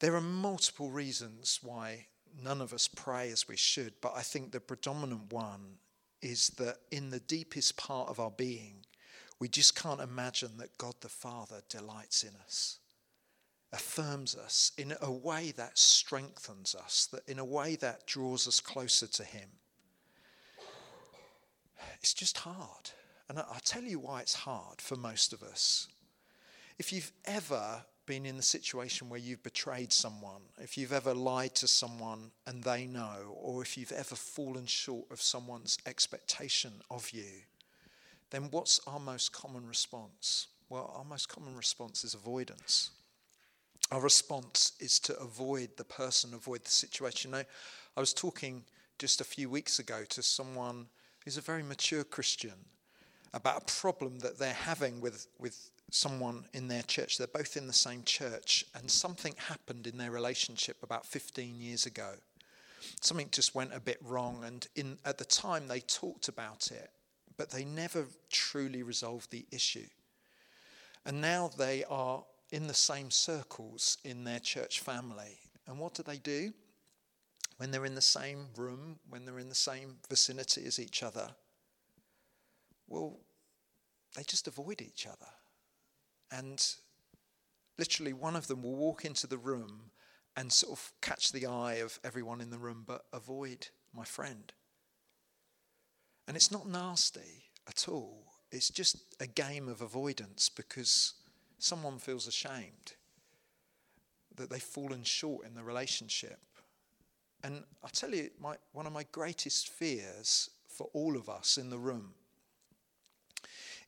There 0.00 0.14
are 0.16 0.20
multiple 0.20 0.90
reasons 0.90 1.60
why 1.62 2.06
none 2.42 2.62
of 2.62 2.72
us 2.72 2.88
pray 2.88 3.30
as 3.30 3.46
we 3.46 3.56
should, 3.56 3.92
but 4.00 4.14
I 4.16 4.22
think 4.22 4.50
the 4.50 4.60
predominant 4.60 5.32
one 5.32 5.76
is 6.22 6.48
that 6.58 6.78
in 6.90 7.10
the 7.10 7.20
deepest 7.20 7.76
part 7.76 8.08
of 8.08 8.18
our 8.18 8.30
being, 8.30 8.86
we 9.38 9.48
just 9.48 9.74
can't 9.74 10.00
imagine 10.00 10.56
that 10.58 10.78
God 10.78 10.94
the 11.00 11.08
Father 11.08 11.60
delights 11.68 12.22
in 12.22 12.32
us, 12.44 12.78
affirms 13.72 14.34
us 14.34 14.72
in 14.78 14.94
a 15.02 15.12
way 15.12 15.52
that 15.56 15.78
strengthens 15.78 16.74
us, 16.74 17.08
that 17.12 17.28
in 17.28 17.38
a 17.38 17.44
way 17.44 17.76
that 17.76 18.06
draws 18.06 18.48
us 18.48 18.60
closer 18.60 19.06
to 19.06 19.24
Him. 19.24 19.48
It's 22.00 22.14
just 22.14 22.38
hard. 22.38 22.90
And 23.30 23.38
I'll 23.38 23.60
tell 23.64 23.84
you 23.84 24.00
why 24.00 24.22
it's 24.22 24.34
hard 24.34 24.80
for 24.80 24.96
most 24.96 25.32
of 25.32 25.44
us. 25.44 25.86
If 26.80 26.92
you've 26.92 27.12
ever 27.26 27.84
been 28.04 28.26
in 28.26 28.36
the 28.36 28.42
situation 28.42 29.08
where 29.08 29.20
you've 29.20 29.44
betrayed 29.44 29.92
someone, 29.92 30.40
if 30.58 30.76
you've 30.76 30.92
ever 30.92 31.14
lied 31.14 31.54
to 31.54 31.68
someone 31.68 32.32
and 32.48 32.64
they 32.64 32.88
know, 32.88 33.36
or 33.40 33.62
if 33.62 33.78
you've 33.78 33.92
ever 33.92 34.16
fallen 34.16 34.66
short 34.66 35.04
of 35.12 35.22
someone's 35.22 35.78
expectation 35.86 36.72
of 36.90 37.08
you, 37.10 37.44
then 38.30 38.48
what's 38.50 38.80
our 38.88 38.98
most 38.98 39.30
common 39.30 39.64
response? 39.64 40.48
Well, 40.68 40.92
our 40.96 41.04
most 41.04 41.28
common 41.28 41.56
response 41.56 42.02
is 42.02 42.14
avoidance. 42.14 42.90
Our 43.92 44.00
response 44.00 44.72
is 44.80 44.98
to 45.00 45.16
avoid 45.20 45.76
the 45.76 45.84
person, 45.84 46.34
avoid 46.34 46.64
the 46.64 46.70
situation. 46.70 47.32
I 47.32 47.44
was 47.96 48.12
talking 48.12 48.64
just 48.98 49.20
a 49.20 49.24
few 49.24 49.48
weeks 49.48 49.78
ago 49.78 50.02
to 50.08 50.20
someone 50.20 50.88
who's 51.24 51.36
a 51.36 51.42
very 51.42 51.62
mature 51.62 52.02
Christian 52.02 52.54
about 53.32 53.62
a 53.62 53.80
problem 53.80 54.18
that 54.20 54.38
they're 54.38 54.52
having 54.52 55.00
with, 55.00 55.26
with 55.38 55.70
someone 55.90 56.44
in 56.52 56.68
their 56.68 56.82
church. 56.82 57.18
They're 57.18 57.26
both 57.26 57.56
in 57.56 57.66
the 57.66 57.72
same 57.72 58.02
church, 58.04 58.64
and 58.74 58.90
something 58.90 59.34
happened 59.36 59.86
in 59.86 59.98
their 59.98 60.10
relationship 60.10 60.82
about 60.82 61.06
15 61.06 61.60
years 61.60 61.86
ago. 61.86 62.14
Something 63.00 63.28
just 63.30 63.54
went 63.54 63.74
a 63.74 63.80
bit 63.80 63.98
wrong, 64.02 64.42
and 64.44 64.66
in, 64.74 64.98
at 65.04 65.18
the 65.18 65.24
time 65.24 65.68
they 65.68 65.80
talked 65.80 66.28
about 66.28 66.70
it, 66.72 66.90
but 67.36 67.50
they 67.50 67.64
never 67.64 68.06
truly 68.30 68.82
resolved 68.82 69.30
the 69.30 69.46
issue. 69.50 69.86
And 71.06 71.20
now 71.20 71.50
they 71.56 71.84
are 71.84 72.24
in 72.50 72.66
the 72.66 72.74
same 72.74 73.10
circles 73.10 73.98
in 74.04 74.24
their 74.24 74.40
church 74.40 74.80
family. 74.80 75.38
And 75.66 75.78
what 75.78 75.94
do 75.94 76.02
they 76.02 76.18
do? 76.18 76.52
When 77.58 77.70
they're 77.70 77.86
in 77.86 77.94
the 77.94 78.00
same 78.00 78.46
room, 78.56 78.98
when 79.08 79.24
they're 79.24 79.38
in 79.38 79.48
the 79.48 79.54
same 79.54 79.96
vicinity 80.08 80.64
as 80.66 80.78
each 80.78 81.02
other, 81.02 81.28
well, 82.90 83.20
they 84.16 84.22
just 84.24 84.48
avoid 84.48 84.82
each 84.82 85.06
other. 85.06 85.30
And 86.30 86.62
literally, 87.78 88.12
one 88.12 88.36
of 88.36 88.48
them 88.48 88.62
will 88.62 88.76
walk 88.76 89.04
into 89.04 89.26
the 89.26 89.38
room 89.38 89.92
and 90.36 90.52
sort 90.52 90.78
of 90.78 90.92
catch 91.00 91.32
the 91.32 91.46
eye 91.46 91.74
of 91.74 91.98
everyone 92.04 92.40
in 92.40 92.50
the 92.50 92.58
room, 92.58 92.84
but 92.86 93.04
avoid 93.12 93.68
my 93.94 94.04
friend. 94.04 94.52
And 96.28 96.36
it's 96.36 96.52
not 96.52 96.68
nasty 96.68 97.50
at 97.68 97.88
all. 97.88 98.26
It's 98.52 98.70
just 98.70 98.96
a 99.20 99.26
game 99.26 99.68
of 99.68 99.80
avoidance 99.80 100.48
because 100.48 101.14
someone 101.58 101.98
feels 101.98 102.26
ashamed 102.26 102.94
that 104.36 104.50
they've 104.50 104.62
fallen 104.62 105.02
short 105.04 105.46
in 105.46 105.54
the 105.54 105.62
relationship. 105.62 106.38
And 107.42 107.62
I'll 107.82 107.90
tell 107.90 108.14
you, 108.14 108.30
my, 108.40 108.56
one 108.72 108.86
of 108.86 108.92
my 108.92 109.04
greatest 109.12 109.68
fears 109.68 110.50
for 110.68 110.88
all 110.92 111.16
of 111.16 111.28
us 111.28 111.58
in 111.58 111.70
the 111.70 111.78
room 111.78 112.14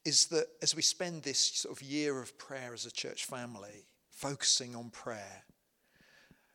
is 0.05 0.27
that 0.27 0.47
as 0.61 0.75
we 0.75 0.83
spend 0.83 1.23
this 1.23 1.39
sort 1.39 1.77
of 1.77 1.83
year 1.83 2.21
of 2.21 2.37
prayer 2.39 2.75
as 2.75 2.87
a 2.87 2.91
church 2.91 3.25
family, 3.25 3.87
focusing 4.11 4.75
on 4.75 4.91
prayer, 4.91 5.45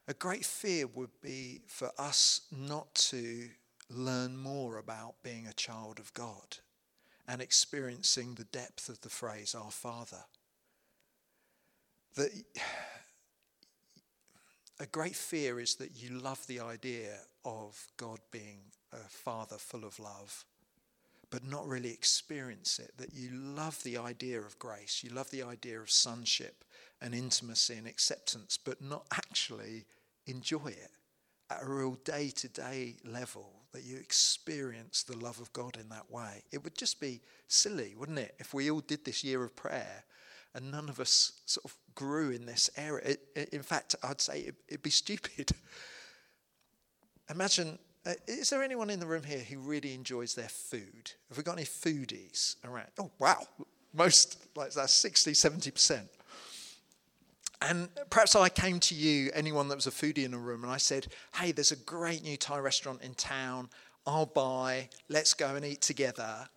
a 0.08 0.14
great 0.14 0.46
fear 0.46 0.88
would 0.88 1.22
be 1.22 1.62
for 1.68 1.92
us 1.98 2.42
not 2.52 2.94
to 2.96 3.50
learn 3.90 4.38
more 4.38 4.78
about 4.78 5.16
being 5.24 5.48
a 5.48 5.54
child 5.54 6.00
of 6.00 6.14
God 6.14 6.58
and 7.28 7.42
experiencing 7.42 8.36
the 8.36 8.46
depth 8.46 8.90
of 8.90 9.02
the 9.02 9.10
phrase, 9.10 9.54
Our 9.56 9.72
Father. 9.72 10.24
That 12.16 12.32
a 14.80 14.86
great 14.86 15.16
fear 15.16 15.60
is 15.60 15.76
that 15.76 15.92
you 15.96 16.10
love 16.10 16.46
the 16.48 16.60
idea 16.60 17.20
of 17.44 17.88
God 17.98 18.20
being 18.32 18.60
a 18.94 19.10
Father 19.10 19.58
full 19.58 19.86
of 19.86 20.00
love 20.00 20.46
but 21.30 21.44
not 21.44 21.68
really 21.68 21.92
experience 21.92 22.80
it. 22.80 22.92
That 22.98 23.14
you 23.14 23.30
love 23.32 23.82
the 23.84 23.98
idea 23.98 24.40
of 24.40 24.60
grace, 24.60 25.04
you 25.04 25.10
love 25.12 25.30
the 25.32 25.44
idea 25.44 25.80
of 25.80 25.92
sonship 25.92 26.64
and 27.02 27.14
intimacy 27.14 27.76
and 27.76 27.88
acceptance, 27.88 28.58
but 28.58 28.82
not 28.82 29.06
actually 29.14 29.86
enjoy 30.26 30.68
it 30.68 30.92
at 31.50 31.64
a 31.64 31.70
real 31.70 31.98
day 32.04 32.30
to 32.30 32.48
day 32.50 32.98
level, 33.06 33.62
that 33.72 33.84
you 33.84 33.98
experience 33.98 35.04
the 35.04 35.18
love 35.18 35.40
of 35.40 35.54
God 35.54 35.78
in 35.80 35.90
that 35.90 36.10
way. 36.12 36.44
It 36.52 36.64
would 36.64 36.78
just 36.78 37.00
be 37.00 37.22
silly, 37.48 37.96
wouldn't 37.96 38.20
it, 38.20 38.36
if 38.40 38.54
we 38.54 38.70
all 38.70 38.82
did 38.82 39.06
this 39.06 39.24
year 39.24 39.44
of 39.44 39.56
prayer 39.56 40.04
and 40.58 40.72
none 40.72 40.90
of 40.90 41.00
us 41.00 41.34
sort 41.46 41.66
of 41.66 41.76
grew 41.94 42.32
in 42.32 42.46
this 42.46 42.70
area. 42.78 43.06
It, 43.06 43.20
it, 43.36 43.50
in 43.50 43.62
fact, 43.62 43.96
I'd 44.04 44.20
say 44.20 44.40
it, 44.42 44.56
it'd 44.68 44.82
be 44.82 44.90
stupid. 44.90 45.52
Imagine 47.30 47.78
uh, 48.08 48.14
is 48.26 48.50
there 48.50 48.64
anyone 48.64 48.90
in 48.90 49.00
the 49.02 49.06
room 49.06 49.24
here 49.24 49.40
who 49.40 49.60
really 49.60 49.94
enjoys 49.94 50.34
their 50.34 50.48
food? 50.48 51.12
Have 51.28 51.38
we 51.38 51.44
got 51.44 51.58
any 51.58 51.66
foodies 51.66 52.56
around? 52.64 52.88
Oh, 52.98 53.12
wow. 53.20 53.46
Most, 53.94 54.48
like 54.56 54.72
that's 54.72 54.94
60, 54.94 55.34
70%. 55.34 56.08
And 57.62 57.90
perhaps 58.10 58.36
I 58.36 58.48
came 58.48 58.80
to 58.82 58.96
you, 58.96 59.30
anyone 59.34 59.68
that 59.68 59.76
was 59.76 59.88
a 59.88 59.92
foodie 59.92 60.24
in 60.24 60.32
the 60.32 60.38
room, 60.38 60.64
and 60.64 60.72
I 60.72 60.78
said, 60.78 61.08
hey, 61.36 61.52
there's 61.52 61.72
a 61.72 61.76
great 61.76 62.24
new 62.24 62.38
Thai 62.38 62.60
restaurant 62.60 63.02
in 63.02 63.14
town. 63.16 63.70
I'll 64.06 64.28
buy. 64.28 64.88
Let's 65.10 65.34
go 65.34 65.56
and 65.56 65.66
eat 65.66 65.82
together. 65.82 66.48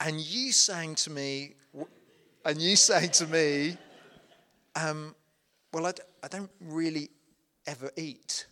And 0.00 0.20
you 0.20 0.52
saying 0.52 0.96
to 0.96 1.10
me, 1.10 1.54
and 2.44 2.60
you 2.60 2.76
saying 2.76 3.10
to 3.12 3.26
me, 3.26 3.78
um, 4.74 5.14
well, 5.72 5.86
I 5.86 5.92
d- 5.92 6.02
I 6.22 6.28
don't 6.28 6.50
really 6.60 7.08
ever 7.66 7.90
eat. 7.96 8.46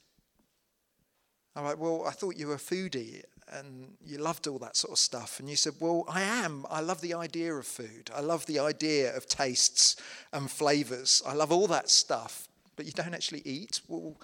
I'm 1.57 1.65
like, 1.65 1.79
well, 1.79 2.05
I 2.07 2.11
thought 2.11 2.37
you 2.37 2.49
were 2.49 2.55
a 2.55 2.59
foodie 2.59 3.23
and 3.53 3.95
you 4.05 4.19
loved 4.19 4.49
all 4.49 4.59
that 4.59 4.77
sort 4.77 4.93
of 4.93 4.99
stuff. 4.99 5.39
And 5.39 5.49
you 5.49 5.57
said, 5.57 5.75
well, 5.79 6.05
I 6.09 6.23
am. 6.23 6.67
I 6.69 6.81
love 6.81 7.01
the 7.01 7.15
idea 7.15 7.53
of 7.55 7.67
food. 7.67 8.11
I 8.15 8.21
love 8.21 8.47
the 8.47 8.59
idea 8.59 9.15
of 9.17 9.27
tastes 9.27 9.97
and 10.33 10.51
flavors. 10.51 11.23
I 11.27 11.35
love 11.35 11.53
all 11.53 11.67
that 11.69 11.91
stuff. 11.91 12.49
But 12.77 12.87
you 12.87 12.93
don't 12.93 13.15
actually 13.15 13.43
eat? 13.45 13.81
Well, 13.87 14.17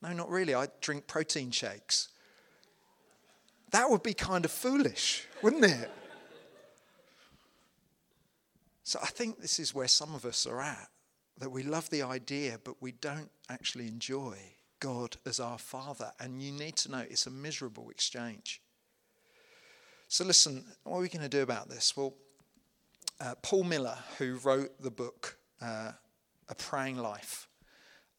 no, 0.00 0.12
not 0.12 0.30
really. 0.30 0.54
I 0.54 0.68
drink 0.80 1.06
protein 1.06 1.50
shakes. 1.50 2.08
That 3.70 3.90
would 3.90 4.02
be 4.02 4.14
kind 4.14 4.46
of 4.46 4.50
foolish, 4.50 5.26
wouldn't 5.42 5.64
it? 5.64 5.90
So 8.84 8.98
I 9.02 9.06
think 9.08 9.42
this 9.42 9.58
is 9.58 9.74
where 9.74 9.88
some 9.88 10.14
of 10.14 10.24
us 10.24 10.46
are 10.46 10.62
at 10.62 10.88
that 11.36 11.50
we 11.50 11.62
love 11.62 11.90
the 11.90 12.02
idea, 12.02 12.58
but 12.64 12.80
we 12.80 12.92
don't 12.92 13.30
actually 13.50 13.86
enjoy 13.86 14.38
God 14.80 15.16
as 15.26 15.40
our 15.40 15.58
Father. 15.58 16.12
And 16.20 16.42
you 16.42 16.52
need 16.52 16.76
to 16.76 16.90
know 16.90 17.04
it's 17.08 17.26
a 17.26 17.30
miserable 17.30 17.90
exchange. 17.90 18.60
So, 20.08 20.24
listen, 20.24 20.64
what 20.84 20.98
are 20.98 21.00
we 21.02 21.08
going 21.08 21.22
to 21.22 21.28
do 21.28 21.42
about 21.42 21.68
this? 21.68 21.96
Well, 21.96 22.14
uh, 23.20 23.34
Paul 23.42 23.64
Miller, 23.64 23.98
who 24.18 24.36
wrote 24.36 24.80
the 24.80 24.90
book 24.90 25.36
uh, 25.60 25.92
A 26.48 26.54
Praying 26.54 26.96
Life, 26.96 27.48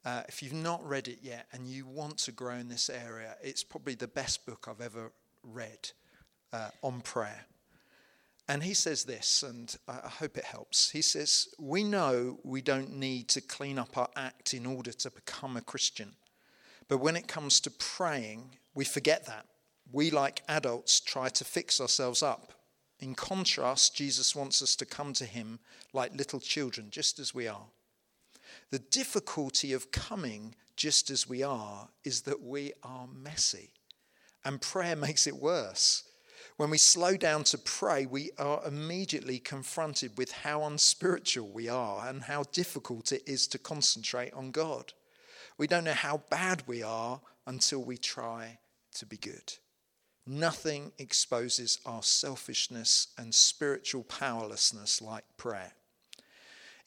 uh, 0.06 0.24
if 0.28 0.42
you've 0.42 0.54
not 0.54 0.88
read 0.88 1.08
it 1.08 1.20
yet 1.22 1.48
and 1.52 1.68
you 1.68 1.86
want 1.86 2.18
to 2.20 2.32
grow 2.32 2.56
in 2.56 2.70
this 2.70 2.90
area, 2.90 3.36
it's 3.42 3.64
probably 3.64 3.96
the 3.96 4.08
best 4.08 4.46
book 4.46 4.68
I've 4.70 4.82
ever 4.82 5.12
read 5.44 5.92
uh, 6.54 6.70
on 6.82 7.02
prayer. 7.02 7.46
And 8.48 8.64
he 8.64 8.74
says 8.74 9.04
this, 9.04 9.44
and 9.44 9.76
I 9.88 10.08
hope 10.08 10.36
it 10.36 10.44
helps. 10.44 10.90
He 10.90 11.04
says, 11.04 11.50
We 11.60 11.84
know 11.84 12.40
we 12.44 12.62
don't 12.62 12.96
need 12.96 13.30
to 13.30 13.42
clean 13.42 13.78
up 13.78 13.96
our 13.96 14.10
act 14.16 14.54
in 14.56 14.66
order 14.66 14.92
to 14.92 15.12
become 15.12 15.56
a 15.56 15.62
Christian. 15.62 16.14
But 16.90 16.98
when 16.98 17.16
it 17.16 17.28
comes 17.28 17.62
to 17.62 17.72
praying, 17.72 18.58
we 18.74 18.84
forget 18.84 19.26
that. 19.28 19.46
We, 19.92 20.10
like 20.12 20.42
adults, 20.50 21.00
try 21.00 21.30
to 21.30 21.46
fix 21.46 21.80
ourselves 21.80 22.22
up. 22.22 22.54
In 23.00 23.16
contrast, 23.16 23.96
Jesus 23.96 24.36
wants 24.36 24.62
us 24.62 24.76
to 24.76 24.86
come 24.86 25.14
to 25.14 25.26
him 25.26 25.60
like 25.94 26.18
little 26.18 26.40
children, 26.40 26.90
just 26.90 27.20
as 27.20 27.34
we 27.34 27.48
are. 27.48 27.68
The 28.72 28.80
difficulty 28.80 29.72
of 29.72 29.92
coming 29.92 30.56
just 30.76 31.10
as 31.10 31.30
we 31.30 31.44
are 31.44 31.90
is 32.04 32.22
that 32.22 32.42
we 32.42 32.74
are 32.84 33.08
messy, 33.08 33.72
and 34.44 34.62
prayer 34.62 34.96
makes 34.98 35.28
it 35.28 35.36
worse. 35.36 36.04
When 36.58 36.70
we 36.70 36.78
slow 36.78 37.16
down 37.16 37.46
to 37.46 37.58
pray, 37.58 38.06
we 38.06 38.32
are 38.38 38.66
immediately 38.66 39.40
confronted 39.40 40.18
with 40.18 40.32
how 40.32 40.64
unspiritual 40.64 41.50
we 41.54 41.70
are 41.70 42.08
and 42.08 42.24
how 42.24 42.44
difficult 42.52 43.14
it 43.14 43.24
is 43.26 43.48
to 43.48 43.58
concentrate 43.58 44.34
on 44.34 44.52
God. 44.52 44.92
We 45.60 45.68
don't 45.68 45.84
know 45.84 45.92
how 45.92 46.22
bad 46.30 46.64
we 46.68 46.84
are 46.84 47.20
until 47.46 47.84
we 47.84 47.98
try 47.98 48.60
to 48.96 49.06
be 49.06 49.18
good. 49.18 49.54
Nothing 50.26 50.94
exposes 50.98 51.80
our 51.86 52.02
selfishness 52.02 53.08
and 53.18 53.36
spiritual 53.36 54.04
powerlessness 54.04 55.02
like 55.02 55.26
prayer. 55.36 55.74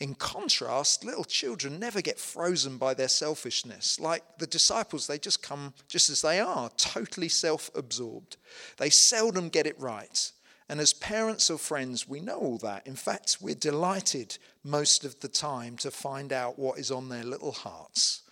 In 0.01 0.15
contrast, 0.15 1.05
little 1.05 1.25
children 1.25 1.79
never 1.79 2.01
get 2.01 2.19
frozen 2.19 2.79
by 2.79 2.95
their 2.95 3.09
selfishness. 3.09 4.01
Like 4.01 4.23
the 4.39 4.47
disciples, 4.47 5.07
they 5.07 5.19
just 5.19 5.43
come 5.43 5.75
just 5.87 6.09
as 6.09 6.23
they 6.23 6.41
are, 6.41 6.71
totally 6.79 7.29
self 7.29 7.71
absorbed. 7.75 8.39
They 8.79 8.89
seldom 8.89 9.51
get 9.51 9.67
it 9.67 9.79
right. 9.79 10.33
And 10.69 10.81
as 10.81 10.95
parents 10.95 11.51
or 11.51 11.59
friends, 11.59 12.09
we 12.09 12.21
know 12.21 12.39
all 12.39 12.59
that. 12.59 12.87
In 12.87 12.97
fact, 12.97 13.37
we're 13.39 13.55
delighted 13.55 14.39
most 14.65 15.05
of 15.05 15.21
the 15.21 15.29
time 15.29 15.77
to 15.79 15.91
find 15.91 16.33
out 16.33 16.59
what 16.59 16.79
is 16.79 16.91
on 16.91 17.11
their 17.11 17.25
little 17.25 17.53
hearts. 17.53 18.23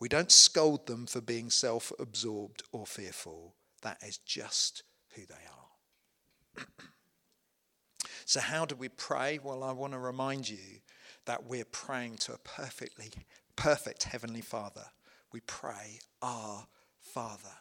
We 0.00 0.08
don't 0.08 0.32
scold 0.32 0.86
them 0.86 1.06
for 1.06 1.20
being 1.20 1.50
self 1.50 1.92
absorbed 1.98 2.62
or 2.72 2.86
fearful. 2.86 3.54
That 3.82 3.98
is 4.02 4.18
just 4.18 4.82
who 5.14 5.22
they 5.26 5.34
are. 6.58 6.64
so, 8.24 8.40
how 8.40 8.64
do 8.64 8.74
we 8.74 8.88
pray? 8.88 9.38
Well, 9.42 9.62
I 9.62 9.72
want 9.72 9.92
to 9.92 9.98
remind 9.98 10.48
you 10.48 10.80
that 11.26 11.44
we're 11.44 11.66
praying 11.66 12.16
to 12.16 12.32
a 12.32 12.38
perfectly 12.38 13.10
perfect 13.56 14.04
Heavenly 14.04 14.40
Father. 14.40 14.86
We 15.32 15.40
pray, 15.40 16.00
Our 16.22 16.66
Father. 16.98 17.58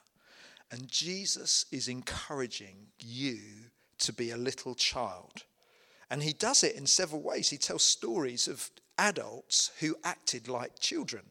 And 0.72 0.88
Jesus 0.88 1.65
is 1.72 1.88
encouraging 1.88 2.88
you 3.00 3.39
to 4.00 4.13
be 4.13 4.31
a 4.31 4.38
little 4.38 4.75
child. 4.75 5.43
And 6.10 6.24
he 6.24 6.34
does 6.34 6.63
it 6.63 6.75
in 6.75 6.86
several 6.86 7.22
ways. 7.22 7.50
He 7.50 7.58
tells 7.58 7.84
stories 7.84 8.48
of 8.48 8.72
adults 8.98 9.72
who 9.79 9.96
acted 10.03 10.48
like 10.48 10.79
children. 10.79 11.24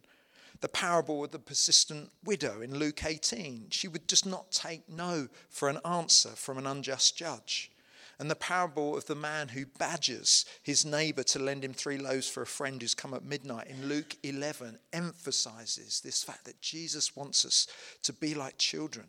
The 0.60 0.68
parable 0.68 1.24
of 1.24 1.30
the 1.30 1.38
persistent 1.38 2.10
widow 2.24 2.60
in 2.60 2.78
Luke 2.78 3.04
18. 3.04 3.68
She 3.70 3.88
would 3.88 4.08
just 4.08 4.26
not 4.26 4.50
take 4.50 4.88
no 4.88 5.28
for 5.48 5.68
an 5.68 5.78
answer 5.84 6.30
from 6.30 6.58
an 6.58 6.66
unjust 6.66 7.16
judge. 7.16 7.70
And 8.18 8.28
the 8.28 8.34
parable 8.34 8.96
of 8.96 9.06
the 9.06 9.14
man 9.14 9.48
who 9.48 9.66
badgers 9.66 10.44
his 10.62 10.84
neighbor 10.84 11.22
to 11.22 11.38
lend 11.38 11.64
him 11.64 11.72
three 11.72 11.98
loaves 11.98 12.28
for 12.28 12.42
a 12.42 12.46
friend 12.46 12.82
who's 12.82 12.94
come 12.94 13.14
at 13.14 13.24
midnight 13.24 13.68
in 13.68 13.88
Luke 13.88 14.16
11 14.24 14.78
emphasizes 14.92 16.00
this 16.00 16.24
fact 16.24 16.44
that 16.46 16.60
Jesus 16.60 17.14
wants 17.14 17.44
us 17.44 17.68
to 18.02 18.12
be 18.12 18.34
like 18.34 18.58
children. 18.58 19.06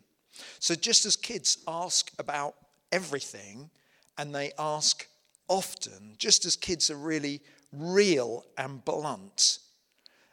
So, 0.59 0.75
just 0.75 1.05
as 1.05 1.15
kids 1.15 1.57
ask 1.67 2.11
about 2.19 2.53
everything 2.91 3.71
and 4.17 4.33
they 4.33 4.51
ask 4.59 5.07
often, 5.47 6.13
just 6.19 6.45
as 6.45 6.55
kids 6.55 6.91
are 6.91 6.95
really 6.95 7.41
real 7.73 8.45
and 8.57 8.85
blunt, 8.85 9.59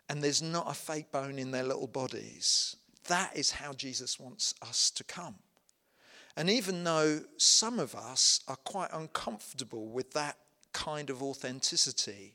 and 0.09 0.23
there's 0.23 0.43
not 0.43 0.71
a 0.71 0.75
fake 0.75 1.11
bone 1.11 1.39
in 1.39 1.51
their 1.51 1.65
little 1.65 1.87
bodies, 1.87 2.77
that 3.09 3.37
is 3.37 3.51
how 3.53 3.73
Jesus 3.73 4.19
wants 4.19 4.55
us 4.63 4.91
to 4.93 5.05
come. 5.05 5.37
And 6.37 6.51
even 6.51 6.85
though 6.85 7.21
some 7.39 7.79
of 7.79 7.95
us 7.95 8.41
are 8.47 8.57
quite 8.57 8.91
uncomfortable 8.93 9.89
with 9.89 10.13
that 10.13 10.37
kind 10.73 11.09
of 11.09 11.23
authenticity, 11.23 12.35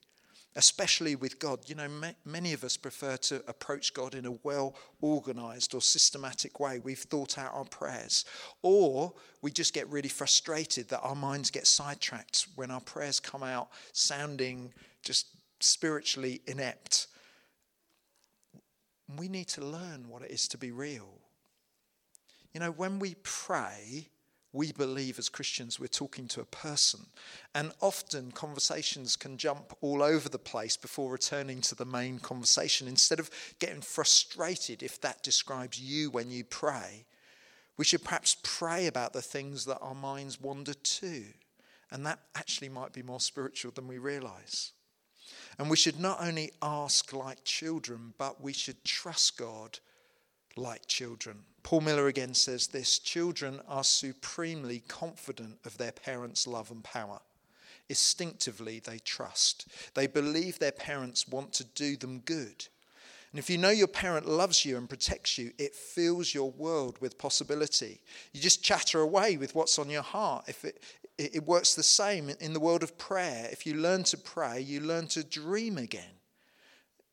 especially 0.55 1.15
with 1.15 1.39
God, 1.39 1.59
you 1.67 1.75
know, 1.75 1.87
many 2.25 2.53
of 2.53 2.63
us 2.63 2.75
prefer 2.75 3.15
to 3.17 3.43
approach 3.47 3.93
God 3.93 4.15
in 4.15 4.25
a 4.25 4.31
well 4.43 4.75
organized 5.01 5.73
or 5.73 5.81
systematic 5.81 6.59
way. 6.59 6.79
We've 6.79 6.97
thought 6.97 7.37
out 7.37 7.53
our 7.53 7.65
prayers. 7.65 8.25
Or 8.61 9.13
we 9.41 9.51
just 9.51 9.73
get 9.73 9.87
really 9.89 10.09
frustrated 10.09 10.89
that 10.89 11.01
our 11.01 11.15
minds 11.15 11.51
get 11.51 11.67
sidetracked 11.67 12.47
when 12.55 12.71
our 12.71 12.81
prayers 12.81 13.19
come 13.19 13.43
out 13.43 13.69
sounding 13.93 14.73
just 15.03 15.27
spiritually 15.59 16.41
inept. 16.47 17.07
We 19.17 19.27
need 19.27 19.47
to 19.49 19.65
learn 19.65 20.09
what 20.09 20.21
it 20.21 20.31
is 20.31 20.47
to 20.49 20.57
be 20.57 20.71
real. 20.71 21.19
You 22.53 22.59
know, 22.59 22.71
when 22.71 22.99
we 22.99 23.15
pray, 23.23 24.09
we 24.53 24.71
believe 24.73 25.17
as 25.17 25.29
Christians 25.29 25.79
we're 25.79 25.87
talking 25.87 26.27
to 26.29 26.41
a 26.41 26.45
person. 26.45 27.05
And 27.55 27.71
often 27.79 28.31
conversations 28.31 29.15
can 29.15 29.37
jump 29.37 29.73
all 29.81 30.03
over 30.03 30.27
the 30.27 30.39
place 30.39 30.75
before 30.75 31.11
returning 31.11 31.61
to 31.61 31.75
the 31.75 31.85
main 31.85 32.19
conversation. 32.19 32.87
Instead 32.87 33.19
of 33.19 33.29
getting 33.59 33.81
frustrated 33.81 34.83
if 34.83 34.99
that 35.01 35.23
describes 35.23 35.79
you 35.79 36.09
when 36.09 36.29
you 36.31 36.43
pray, 36.43 37.05
we 37.77 37.85
should 37.85 38.03
perhaps 38.03 38.37
pray 38.43 38.87
about 38.87 39.13
the 39.13 39.21
things 39.21 39.65
that 39.65 39.79
our 39.79 39.95
minds 39.95 40.41
wander 40.41 40.73
to. 40.73 41.23
And 41.89 42.05
that 42.05 42.19
actually 42.35 42.69
might 42.69 42.93
be 42.93 43.03
more 43.03 43.19
spiritual 43.19 43.71
than 43.71 43.87
we 43.87 43.97
realize. 43.97 44.73
And 45.57 45.69
we 45.69 45.77
should 45.77 46.00
not 46.00 46.21
only 46.21 46.51
ask 46.61 47.13
like 47.13 47.43
children, 47.43 48.13
but 48.17 48.41
we 48.41 48.53
should 48.53 48.83
trust 48.83 49.38
God 49.38 49.79
like 50.55 50.88
children. 50.88 51.39
Paul 51.63 51.81
Miller 51.81 52.07
again 52.07 52.33
says 52.33 52.67
this 52.67 53.00
children 53.00 53.61
are 53.67 53.83
supremely 53.83 54.83
confident 54.88 55.59
of 55.65 55.77
their 55.77 55.91
parents' 55.91 56.47
love 56.47 56.71
and 56.71 56.83
power. 56.83 57.19
Instinctively, 57.89 58.79
they 58.79 59.00
trust. 59.00 59.67
They 59.95 60.07
believe 60.07 60.59
their 60.59 60.71
parents 60.71 61.27
want 61.27 61.53
to 61.53 61.63
do 61.63 61.97
them 61.97 62.19
good. 62.19 62.67
And 63.31 63.39
if 63.39 63.50
you 63.50 63.57
know 63.57 63.69
your 63.69 63.88
parent 63.88 64.27
loves 64.27 64.65
you 64.65 64.77
and 64.77 64.89
protects 64.89 65.38
you, 65.38 65.51
it 65.57 65.73
fills 65.73 66.33
your 66.33 66.51
world 66.51 66.97
with 67.00 67.17
possibility. 67.17 68.01
You 68.33 68.41
just 68.41 68.63
chatter 68.63 69.00
away 69.00 69.38
with 69.38 69.55
what's 69.55 69.79
on 69.79 69.89
your 69.89 70.01
heart. 70.01 70.45
If 70.50 70.65
it, 70.65 70.83
it 71.33 71.45
works 71.45 71.75
the 71.75 71.83
same 71.83 72.29
in 72.29 72.53
the 72.53 72.59
world 72.59 72.83
of 72.83 72.97
prayer. 72.97 73.47
If 73.51 73.65
you 73.65 73.75
learn 73.75 74.03
to 74.05 74.17
pray, 74.17 74.61
you 74.61 74.79
learn 74.79 75.07
to 75.07 75.23
dream 75.23 75.77
again. 75.77 76.19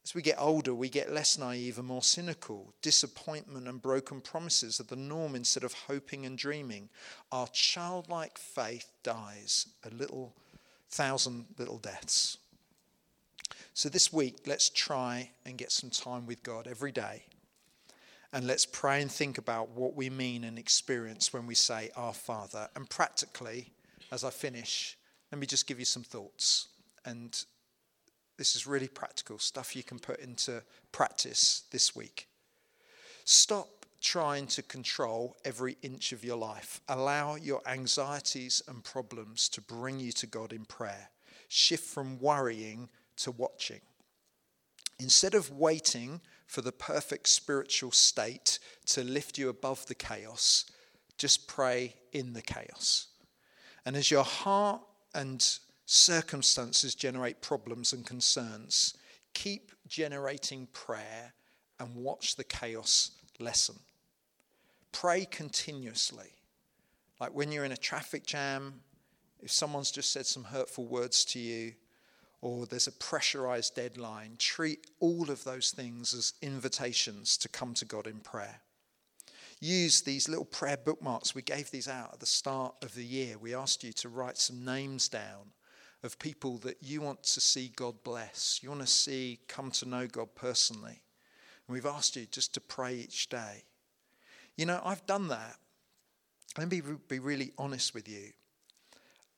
As 0.04 0.14
we 0.14 0.22
get 0.22 0.40
older, 0.40 0.74
we 0.74 0.88
get 0.88 1.12
less 1.12 1.36
naive 1.36 1.78
and 1.78 1.86
more 1.86 2.02
cynical. 2.02 2.72
Disappointment 2.80 3.68
and 3.68 3.82
broken 3.82 4.22
promises 4.22 4.80
are 4.80 4.84
the 4.84 4.96
norm 4.96 5.34
instead 5.34 5.64
of 5.64 5.74
hoping 5.74 6.24
and 6.24 6.38
dreaming. 6.38 6.88
Our 7.30 7.46
childlike 7.48 8.38
faith 8.38 8.90
dies 9.02 9.66
a 9.84 9.94
little 9.94 10.34
thousand 10.88 11.44
little 11.58 11.76
deaths. 11.76 12.38
So 13.74 13.90
this 13.90 14.10
week, 14.10 14.38
let's 14.46 14.70
try 14.70 15.30
and 15.44 15.58
get 15.58 15.70
some 15.70 15.90
time 15.90 16.24
with 16.24 16.42
God 16.42 16.66
every 16.66 16.90
day. 16.90 17.24
And 18.32 18.46
let's 18.46 18.66
pray 18.66 19.00
and 19.02 19.12
think 19.12 19.38
about 19.38 19.70
what 19.70 19.94
we 19.94 20.10
mean 20.10 20.44
and 20.44 20.58
experience 20.58 21.32
when 21.32 21.46
we 21.46 21.54
say, 21.54 21.90
Our 21.96 22.14
Father. 22.14 22.68
And 22.74 22.88
practically, 22.88 23.72
as 24.10 24.24
I 24.24 24.30
finish, 24.30 24.96
let 25.30 25.38
me 25.38 25.46
just 25.46 25.66
give 25.66 25.78
you 25.78 25.84
some 25.84 26.02
thoughts. 26.02 26.68
And 27.04 27.44
this 28.36 28.54
is 28.54 28.66
really 28.66 28.88
practical 28.88 29.38
stuff 29.38 29.76
you 29.76 29.82
can 29.82 29.98
put 29.98 30.20
into 30.20 30.62
practice 30.92 31.62
this 31.70 31.94
week. 31.94 32.28
Stop 33.24 33.68
trying 34.00 34.46
to 34.46 34.62
control 34.62 35.36
every 35.44 35.76
inch 35.82 36.12
of 36.12 36.24
your 36.24 36.36
life. 36.36 36.80
Allow 36.88 37.34
your 37.34 37.60
anxieties 37.66 38.62
and 38.68 38.84
problems 38.84 39.48
to 39.50 39.60
bring 39.60 39.98
you 39.98 40.12
to 40.12 40.26
God 40.26 40.52
in 40.52 40.64
prayer. 40.64 41.10
Shift 41.48 41.84
from 41.84 42.18
worrying 42.18 42.88
to 43.18 43.32
watching. 43.32 43.80
Instead 45.00 45.34
of 45.34 45.50
waiting 45.50 46.20
for 46.46 46.60
the 46.60 46.72
perfect 46.72 47.28
spiritual 47.28 47.90
state 47.90 48.58
to 48.86 49.02
lift 49.02 49.36
you 49.36 49.48
above 49.48 49.86
the 49.86 49.94
chaos, 49.94 50.64
just 51.18 51.48
pray 51.48 51.94
in 52.12 52.32
the 52.32 52.42
chaos. 52.42 53.08
And 53.88 53.96
as 53.96 54.10
your 54.10 54.22
heart 54.22 54.82
and 55.14 55.42
circumstances 55.88 56.94
generate 56.94 57.40
problems 57.40 57.94
and 57.94 58.04
concerns. 58.04 58.94
Keep 59.32 59.72
generating 59.88 60.68
prayer 60.74 61.32
and 61.80 61.94
watch 61.96 62.36
the 62.36 62.44
chaos 62.44 63.12
lessen. 63.40 63.76
Pray 64.92 65.24
continuously. 65.24 66.34
Like 67.18 67.34
when 67.34 67.50
you're 67.50 67.64
in 67.64 67.72
a 67.72 67.76
traffic 67.76 68.26
jam, 68.26 68.80
if 69.40 69.50
someone's 69.50 69.90
just 69.90 70.12
said 70.12 70.26
some 70.26 70.44
hurtful 70.44 70.84
words 70.84 71.24
to 71.26 71.38
you, 71.38 71.72
or 72.42 72.66
there's 72.66 72.86
a 72.86 72.92
pressurized 72.92 73.74
deadline, 73.74 74.36
treat 74.38 74.86
all 75.00 75.30
of 75.30 75.42
those 75.44 75.70
things 75.70 76.12
as 76.12 76.34
invitations 76.42 77.38
to 77.38 77.48
come 77.48 77.72
to 77.72 77.86
God 77.86 78.06
in 78.06 78.20
prayer. 78.20 78.60
Use 79.60 80.02
these 80.02 80.28
little 80.28 80.44
prayer 80.44 80.76
bookmarks. 80.76 81.34
We 81.34 81.42
gave 81.42 81.70
these 81.70 81.88
out 81.88 82.14
at 82.14 82.20
the 82.20 82.26
start 82.26 82.74
of 82.82 82.94
the 82.94 83.04
year. 83.04 83.38
We 83.38 83.54
asked 83.54 83.82
you 83.82 83.92
to 83.94 84.08
write 84.08 84.38
some 84.38 84.64
names 84.64 85.08
down 85.08 85.52
of 86.02 86.18
people 86.18 86.58
that 86.58 86.76
you 86.80 87.00
want 87.00 87.24
to 87.24 87.40
see 87.40 87.72
God 87.74 87.96
bless, 88.04 88.60
you 88.62 88.68
want 88.68 88.82
to 88.82 88.86
see 88.86 89.40
come 89.48 89.70
to 89.72 89.88
know 89.88 90.06
God 90.06 90.28
personally. 90.34 91.02
And 91.66 91.74
we've 91.74 91.86
asked 91.86 92.16
you 92.16 92.26
just 92.26 92.54
to 92.54 92.60
pray 92.60 92.96
each 92.96 93.28
day. 93.28 93.64
You 94.56 94.66
know, 94.66 94.80
I've 94.84 95.04
done 95.06 95.28
that. 95.28 95.56
Let 96.56 96.70
me 96.70 96.82
be 97.08 97.18
really 97.18 97.52
honest 97.58 97.94
with 97.94 98.08
you. 98.08 98.30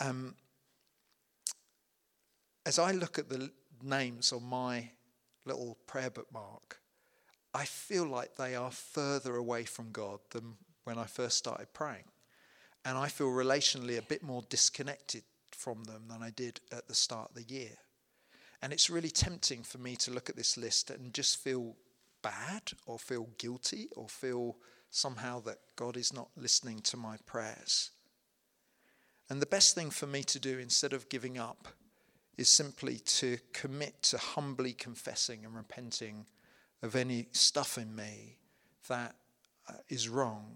Um, 0.01 0.35
as 2.65 2.79
I 2.79 2.93
look 2.93 3.19
at 3.19 3.29
the 3.29 3.51
names 3.83 4.33
on 4.33 4.45
my 4.45 4.91
little 5.45 5.77
prayer 5.87 6.11
bookmark, 6.11 6.81
I 7.53 7.65
feel 7.65 8.07
like 8.07 8.37
they 8.37 8.55
are 8.55 8.71
further 8.71 9.37
away 9.37 9.65
from 9.65 9.91
God 9.91 10.21
than 10.31 10.55
when 10.85 10.99
I 10.99 11.05
first 11.05 11.37
started 11.37 11.73
praying. 11.73 12.05
And 12.85 12.97
I 12.97 13.09
feel 13.09 13.29
relationally 13.29 13.99
a 13.99 14.03
bit 14.03 14.23
more 14.23 14.43
disconnected 14.49 15.25
from 15.51 15.85
them 15.85 16.05
than 16.09 16.23
I 16.23 16.31
did 16.31 16.61
at 16.73 16.89
the 16.89 16.95
start 16.95 17.31
of 17.31 17.35
the 17.35 17.53
year. 17.53 17.77
And 18.63 18.73
it's 18.73 18.91
really 18.91 19.11
tempting 19.11 19.63
for 19.63 19.79
me 19.79 19.97
to 19.97 20.11
look 20.11 20.31
at 20.31 20.37
this 20.37 20.57
list 20.57 20.91
and 20.91 21.13
just 21.13 21.43
feel 21.43 21.77
bad 22.23 22.73
or 22.87 22.99
feel 22.99 23.29
guilty 23.39 23.89
or 23.97 24.09
feel 24.09 24.57
somehow 24.91 25.41
that 25.41 25.59
God 25.77 25.97
is 25.97 26.13
not 26.13 26.29
listening 26.37 26.81
to 26.83 26.97
my 26.97 27.17
prayers. 27.27 27.91
And 29.29 29.41
the 29.41 29.47
best 29.47 29.75
thing 29.75 29.91
for 29.91 30.07
me 30.07 30.23
to 30.25 30.41
do 30.41 30.59
instead 30.59 30.93
of 30.93 31.09
giving 31.09 31.39
up 31.39 31.69
is 32.37 32.49
simply 32.49 32.99
to 32.99 33.39
commit 33.53 34.03
to 34.03 34.19
humbly 34.19 34.73
confessing 34.73 35.45
and 35.45 35.55
repenting 35.55 36.27
of 36.83 36.97
any 36.97 37.29
stuff 37.33 37.79
in 37.79 37.95
me 37.95 38.37
that 38.89 39.15
uh, 39.69 39.75
is 39.89 40.09
wrong. 40.09 40.47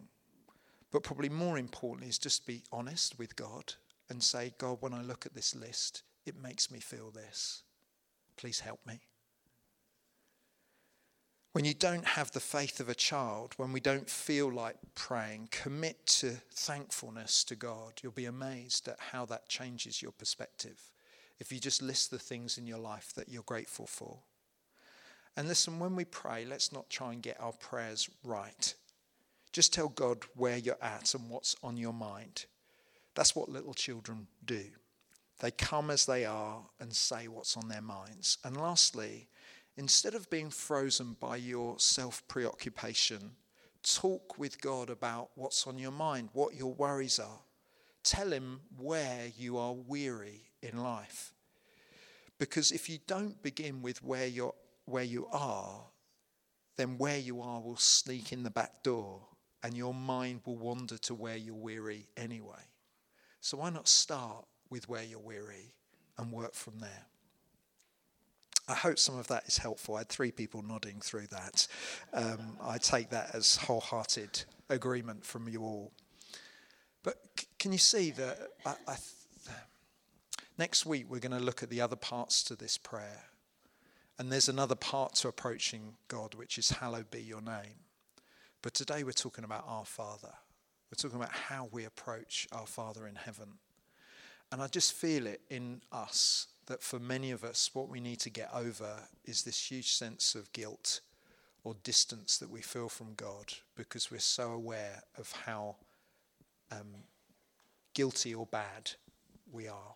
But 0.90 1.02
probably 1.02 1.28
more 1.28 1.58
importantly 1.58 2.08
is 2.08 2.18
just 2.18 2.46
be 2.46 2.62
honest 2.72 3.18
with 3.18 3.36
God 3.36 3.74
and 4.08 4.22
say, 4.22 4.54
God, 4.58 4.78
when 4.80 4.94
I 4.94 5.02
look 5.02 5.26
at 5.26 5.34
this 5.34 5.54
list, 5.54 6.02
it 6.24 6.40
makes 6.40 6.70
me 6.70 6.80
feel 6.80 7.10
this. 7.10 7.62
Please 8.36 8.60
help 8.60 8.80
me. 8.86 9.00
When 11.52 11.64
you 11.64 11.74
don't 11.74 12.04
have 12.04 12.32
the 12.32 12.40
faith 12.40 12.80
of 12.80 12.88
a 12.88 12.96
child, 12.96 13.54
when 13.56 13.72
we 13.72 13.78
don't 13.78 14.10
feel 14.10 14.52
like 14.52 14.76
praying, 14.96 15.50
commit 15.52 16.04
to 16.06 16.40
thankfulness 16.52 17.44
to 17.44 17.54
God. 17.54 17.92
You'll 18.02 18.10
be 18.10 18.24
amazed 18.24 18.88
at 18.88 18.98
how 19.12 19.24
that 19.26 19.48
changes 19.48 20.02
your 20.02 20.10
perspective 20.10 20.90
if 21.38 21.52
you 21.52 21.60
just 21.60 21.80
list 21.80 22.10
the 22.10 22.18
things 22.18 22.58
in 22.58 22.66
your 22.66 22.78
life 22.78 23.12
that 23.14 23.28
you're 23.28 23.44
grateful 23.44 23.86
for. 23.86 24.18
And 25.36 25.48
listen, 25.48 25.78
when 25.78 25.96
we 25.96 26.04
pray, 26.04 26.44
let's 26.44 26.72
not 26.72 26.88
try 26.88 27.12
and 27.12 27.22
get 27.22 27.40
our 27.40 27.52
prayers 27.52 28.08
right. 28.22 28.74
Just 29.52 29.72
tell 29.72 29.88
God 29.88 30.18
where 30.34 30.56
you're 30.56 30.82
at 30.82 31.14
and 31.14 31.28
what's 31.28 31.56
on 31.62 31.76
your 31.76 31.92
mind. 31.92 32.46
That's 33.14 33.34
what 33.34 33.48
little 33.48 33.74
children 33.74 34.26
do. 34.44 34.64
They 35.40 35.50
come 35.50 35.90
as 35.90 36.06
they 36.06 36.24
are 36.24 36.62
and 36.80 36.92
say 36.94 37.28
what's 37.28 37.56
on 37.56 37.68
their 37.68 37.82
minds. 37.82 38.38
And 38.44 38.56
lastly, 38.56 39.28
instead 39.76 40.14
of 40.14 40.30
being 40.30 40.50
frozen 40.50 41.16
by 41.20 41.36
your 41.36 41.78
self 41.78 42.26
preoccupation, 42.28 43.32
talk 43.82 44.38
with 44.38 44.60
God 44.60 44.90
about 44.90 45.30
what's 45.34 45.66
on 45.66 45.78
your 45.78 45.92
mind, 45.92 46.30
what 46.32 46.54
your 46.54 46.72
worries 46.72 47.18
are. 47.18 47.40
Tell 48.02 48.32
Him 48.32 48.60
where 48.76 49.26
you 49.36 49.56
are 49.58 49.72
weary 49.72 50.42
in 50.62 50.82
life. 50.82 51.32
Because 52.38 52.72
if 52.72 52.88
you 52.88 52.98
don't 53.06 53.40
begin 53.42 53.82
with 53.82 54.02
where, 54.02 54.26
you're, 54.26 54.54
where 54.86 55.04
you 55.04 55.26
are, 55.32 55.82
then 56.76 56.98
where 56.98 57.18
you 57.18 57.40
are 57.40 57.60
will 57.60 57.76
sneak 57.76 58.32
in 58.32 58.42
the 58.42 58.50
back 58.50 58.82
door 58.82 59.20
and 59.62 59.76
your 59.76 59.94
mind 59.94 60.40
will 60.44 60.56
wander 60.56 60.98
to 60.98 61.14
where 61.14 61.36
you're 61.36 61.54
weary 61.54 62.06
anyway. 62.16 62.68
So 63.40 63.58
why 63.58 63.70
not 63.70 63.88
start 63.88 64.44
with 64.70 64.88
where 64.88 65.02
you're 65.02 65.18
weary 65.18 65.74
and 66.18 66.32
work 66.32 66.54
from 66.54 66.78
there? 66.80 67.06
I 68.66 68.74
hope 68.74 68.98
some 68.98 69.18
of 69.18 69.28
that 69.28 69.46
is 69.46 69.58
helpful. 69.58 69.96
I 69.96 70.00
had 70.00 70.08
three 70.08 70.30
people 70.30 70.62
nodding 70.62 71.00
through 71.00 71.26
that. 71.28 71.66
Um, 72.12 72.56
I 72.62 72.78
take 72.78 73.10
that 73.10 73.34
as 73.34 73.56
wholehearted 73.56 74.44
agreement 74.70 75.24
from 75.24 75.48
you 75.48 75.62
all. 75.62 75.92
But 77.02 77.16
c- 77.38 77.46
can 77.58 77.72
you 77.72 77.78
see 77.78 78.10
that 78.12 78.38
I, 78.64 78.74
I 78.88 78.94
th- 78.94 79.58
next 80.56 80.86
week 80.86 81.06
we're 81.08 81.20
going 81.20 81.38
to 81.38 81.44
look 81.44 81.62
at 81.62 81.68
the 81.68 81.82
other 81.82 81.96
parts 81.96 82.42
to 82.44 82.56
this 82.56 82.78
prayer. 82.78 83.24
And 84.18 84.30
there's 84.30 84.48
another 84.48 84.76
part 84.76 85.14
to 85.16 85.28
approaching 85.28 85.94
God, 86.08 86.34
which 86.34 86.56
is 86.56 86.70
hallowed 86.70 87.10
be 87.10 87.20
your 87.20 87.40
name. 87.40 87.82
But 88.62 88.74
today 88.74 89.02
we're 89.02 89.12
talking 89.12 89.44
about 89.44 89.64
our 89.66 89.84
Father. 89.84 90.32
We're 90.90 91.02
talking 91.02 91.18
about 91.18 91.32
how 91.32 91.68
we 91.72 91.84
approach 91.84 92.46
our 92.52 92.66
Father 92.66 93.06
in 93.06 93.16
heaven. 93.16 93.58
And 94.52 94.62
I 94.62 94.68
just 94.68 94.92
feel 94.92 95.26
it 95.26 95.40
in 95.50 95.82
us 95.90 96.46
that 96.66 96.82
for 96.82 97.00
many 97.00 97.32
of 97.32 97.42
us, 97.42 97.70
what 97.72 97.88
we 97.88 98.00
need 98.00 98.20
to 98.20 98.30
get 98.30 98.50
over 98.54 99.00
is 99.24 99.42
this 99.42 99.70
huge 99.70 99.92
sense 99.92 100.34
of 100.34 100.52
guilt 100.52 101.00
or 101.64 101.74
distance 101.82 102.38
that 102.38 102.50
we 102.50 102.60
feel 102.60 102.88
from 102.88 103.14
God 103.14 103.52
because 103.74 104.10
we're 104.10 104.20
so 104.20 104.52
aware 104.52 105.02
of 105.18 105.32
how 105.32 105.76
um, 106.70 107.04
guilty 107.94 108.34
or 108.34 108.46
bad 108.46 108.92
we 109.50 109.66
are. 109.66 109.94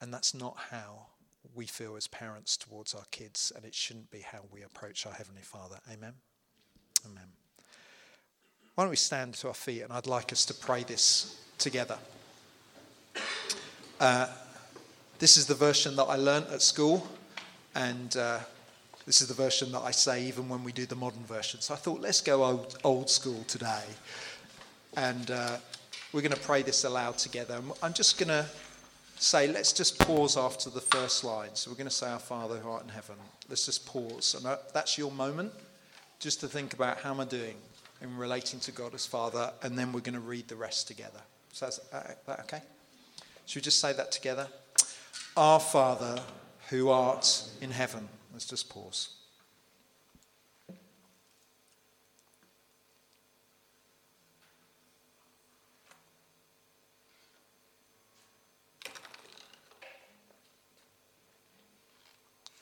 And 0.00 0.14
that's 0.14 0.32
not 0.32 0.56
how 0.70 1.08
we 1.54 1.66
feel 1.66 1.96
as 1.96 2.06
parents 2.06 2.56
towards 2.56 2.94
our 2.94 3.04
kids, 3.10 3.52
and 3.54 3.64
it 3.64 3.74
shouldn't 3.74 4.10
be 4.10 4.20
how 4.20 4.40
we 4.52 4.62
approach 4.62 5.06
our 5.06 5.12
Heavenly 5.12 5.42
Father. 5.42 5.78
Amen. 5.92 6.14
Amen. 7.06 7.28
Why 8.74 8.84
don't 8.84 8.90
we 8.90 8.96
stand 8.96 9.34
to 9.34 9.48
our 9.48 9.54
feet 9.54 9.82
and 9.82 9.92
I'd 9.92 10.06
like 10.06 10.32
us 10.32 10.44
to 10.46 10.54
pray 10.54 10.84
this 10.84 11.42
together. 11.58 11.98
Uh, 13.98 14.26
this 15.18 15.36
is 15.36 15.46
the 15.46 15.54
version 15.54 15.96
that 15.96 16.04
I 16.04 16.16
learnt 16.16 16.48
at 16.50 16.62
school, 16.62 17.06
and 17.74 18.16
uh, 18.16 18.38
this 19.04 19.20
is 19.20 19.28
the 19.28 19.34
version 19.34 19.72
that 19.72 19.80
I 19.80 19.90
say 19.90 20.24
even 20.24 20.48
when 20.48 20.64
we 20.64 20.72
do 20.72 20.86
the 20.86 20.94
modern 20.94 21.24
version. 21.24 21.60
So 21.60 21.74
I 21.74 21.76
thought, 21.76 22.00
let's 22.00 22.20
go 22.20 22.44
old, 22.44 22.78
old 22.84 23.10
school 23.10 23.44
today. 23.48 23.82
And 24.96 25.30
uh, 25.30 25.58
we're 26.12 26.22
going 26.22 26.32
to 26.32 26.40
pray 26.40 26.62
this 26.62 26.84
aloud 26.84 27.18
together. 27.18 27.60
I'm 27.82 27.92
just 27.92 28.18
going 28.18 28.28
to 28.28 28.46
say, 29.20 29.46
let's 29.46 29.72
just 29.72 29.98
pause 29.98 30.36
after 30.36 30.70
the 30.70 30.80
first 30.80 31.24
line. 31.24 31.50
So 31.54 31.70
we're 31.70 31.76
going 31.76 31.88
to 31.88 31.94
say, 31.94 32.08
Our 32.08 32.18
Father 32.18 32.56
who 32.56 32.70
art 32.70 32.82
in 32.82 32.88
heaven. 32.88 33.16
Let's 33.48 33.66
just 33.66 33.86
pause. 33.86 34.34
And 34.34 34.58
that's 34.72 34.96
your 34.96 35.10
moment 35.12 35.52
just 36.18 36.40
to 36.40 36.48
think 36.48 36.72
about 36.72 36.98
how 36.98 37.12
am 37.12 37.20
I 37.20 37.24
doing 37.24 37.56
in 38.02 38.16
relating 38.16 38.60
to 38.60 38.72
God 38.72 38.94
as 38.94 39.06
Father, 39.06 39.52
and 39.62 39.78
then 39.78 39.92
we're 39.92 40.00
going 40.00 40.14
to 40.14 40.20
read 40.20 40.48
the 40.48 40.56
rest 40.56 40.88
together. 40.88 41.20
So 41.52 41.66
is 41.66 41.80
uh, 41.92 42.02
that 42.26 42.40
okay? 42.40 42.62
Should 43.46 43.60
we 43.60 43.62
just 43.62 43.80
say 43.80 43.92
that 43.92 44.10
together? 44.12 44.48
Our 45.36 45.60
Father 45.60 46.22
who 46.70 46.88
art 46.88 47.44
in 47.60 47.70
heaven. 47.70 48.08
Let's 48.32 48.46
just 48.46 48.68
pause. 48.70 49.10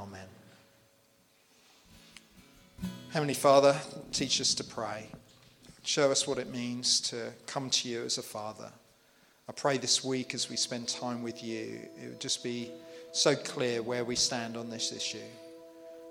Amen. 0.00 0.26
Heavenly 3.10 3.34
Father, 3.34 3.76
teach 4.12 4.40
us 4.40 4.54
to 4.54 4.64
pray. 4.64 5.08
Show 5.82 6.12
us 6.12 6.28
what 6.28 6.38
it 6.38 6.52
means 6.52 7.00
to 7.00 7.32
come 7.46 7.68
to 7.70 7.88
you 7.88 8.04
as 8.04 8.16
a 8.16 8.22
father. 8.22 8.70
I 9.48 9.52
pray 9.52 9.76
this 9.76 10.04
week 10.04 10.34
as 10.34 10.48
we 10.48 10.56
spend 10.56 10.86
time 10.86 11.22
with 11.22 11.42
you, 11.42 11.80
it 12.00 12.08
would 12.10 12.20
just 12.20 12.44
be 12.44 12.70
so 13.10 13.34
clear 13.34 13.82
where 13.82 14.04
we 14.04 14.14
stand 14.14 14.56
on 14.56 14.70
this 14.70 14.92
issue. 14.92 15.18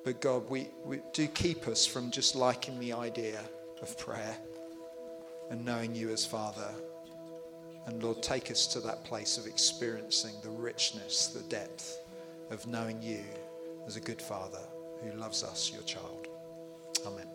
But 0.04 0.20
God, 0.20 0.50
we, 0.50 0.68
we 0.84 1.00
do 1.14 1.28
keep 1.28 1.68
us 1.68 1.86
from 1.86 2.12
just 2.12 2.36
liking 2.36 2.80
the 2.80 2.92
idea 2.92 3.40
of 3.82 3.98
prayer 3.98 4.36
and 5.50 5.64
knowing 5.64 5.96
you 5.96 6.10
as 6.10 6.26
Father. 6.26 6.72
And 7.86 8.04
Lord, 8.04 8.22
take 8.22 8.52
us 8.52 8.68
to 8.68 8.82
that 8.82 9.06
place 9.06 9.38
of 9.38 9.46
experiencing 9.46 10.34
the 10.44 10.50
richness, 10.50 11.28
the 11.28 11.44
depth 11.44 12.00
of 12.50 12.68
knowing 12.68 13.02
you 13.02 13.24
as 13.88 13.96
a 13.96 14.02
good 14.02 14.22
father 14.22 14.60
who 15.02 15.18
loves 15.18 15.44
us, 15.44 15.72
your 15.74 15.84
child. 15.84 16.28
Amen. 17.06 17.28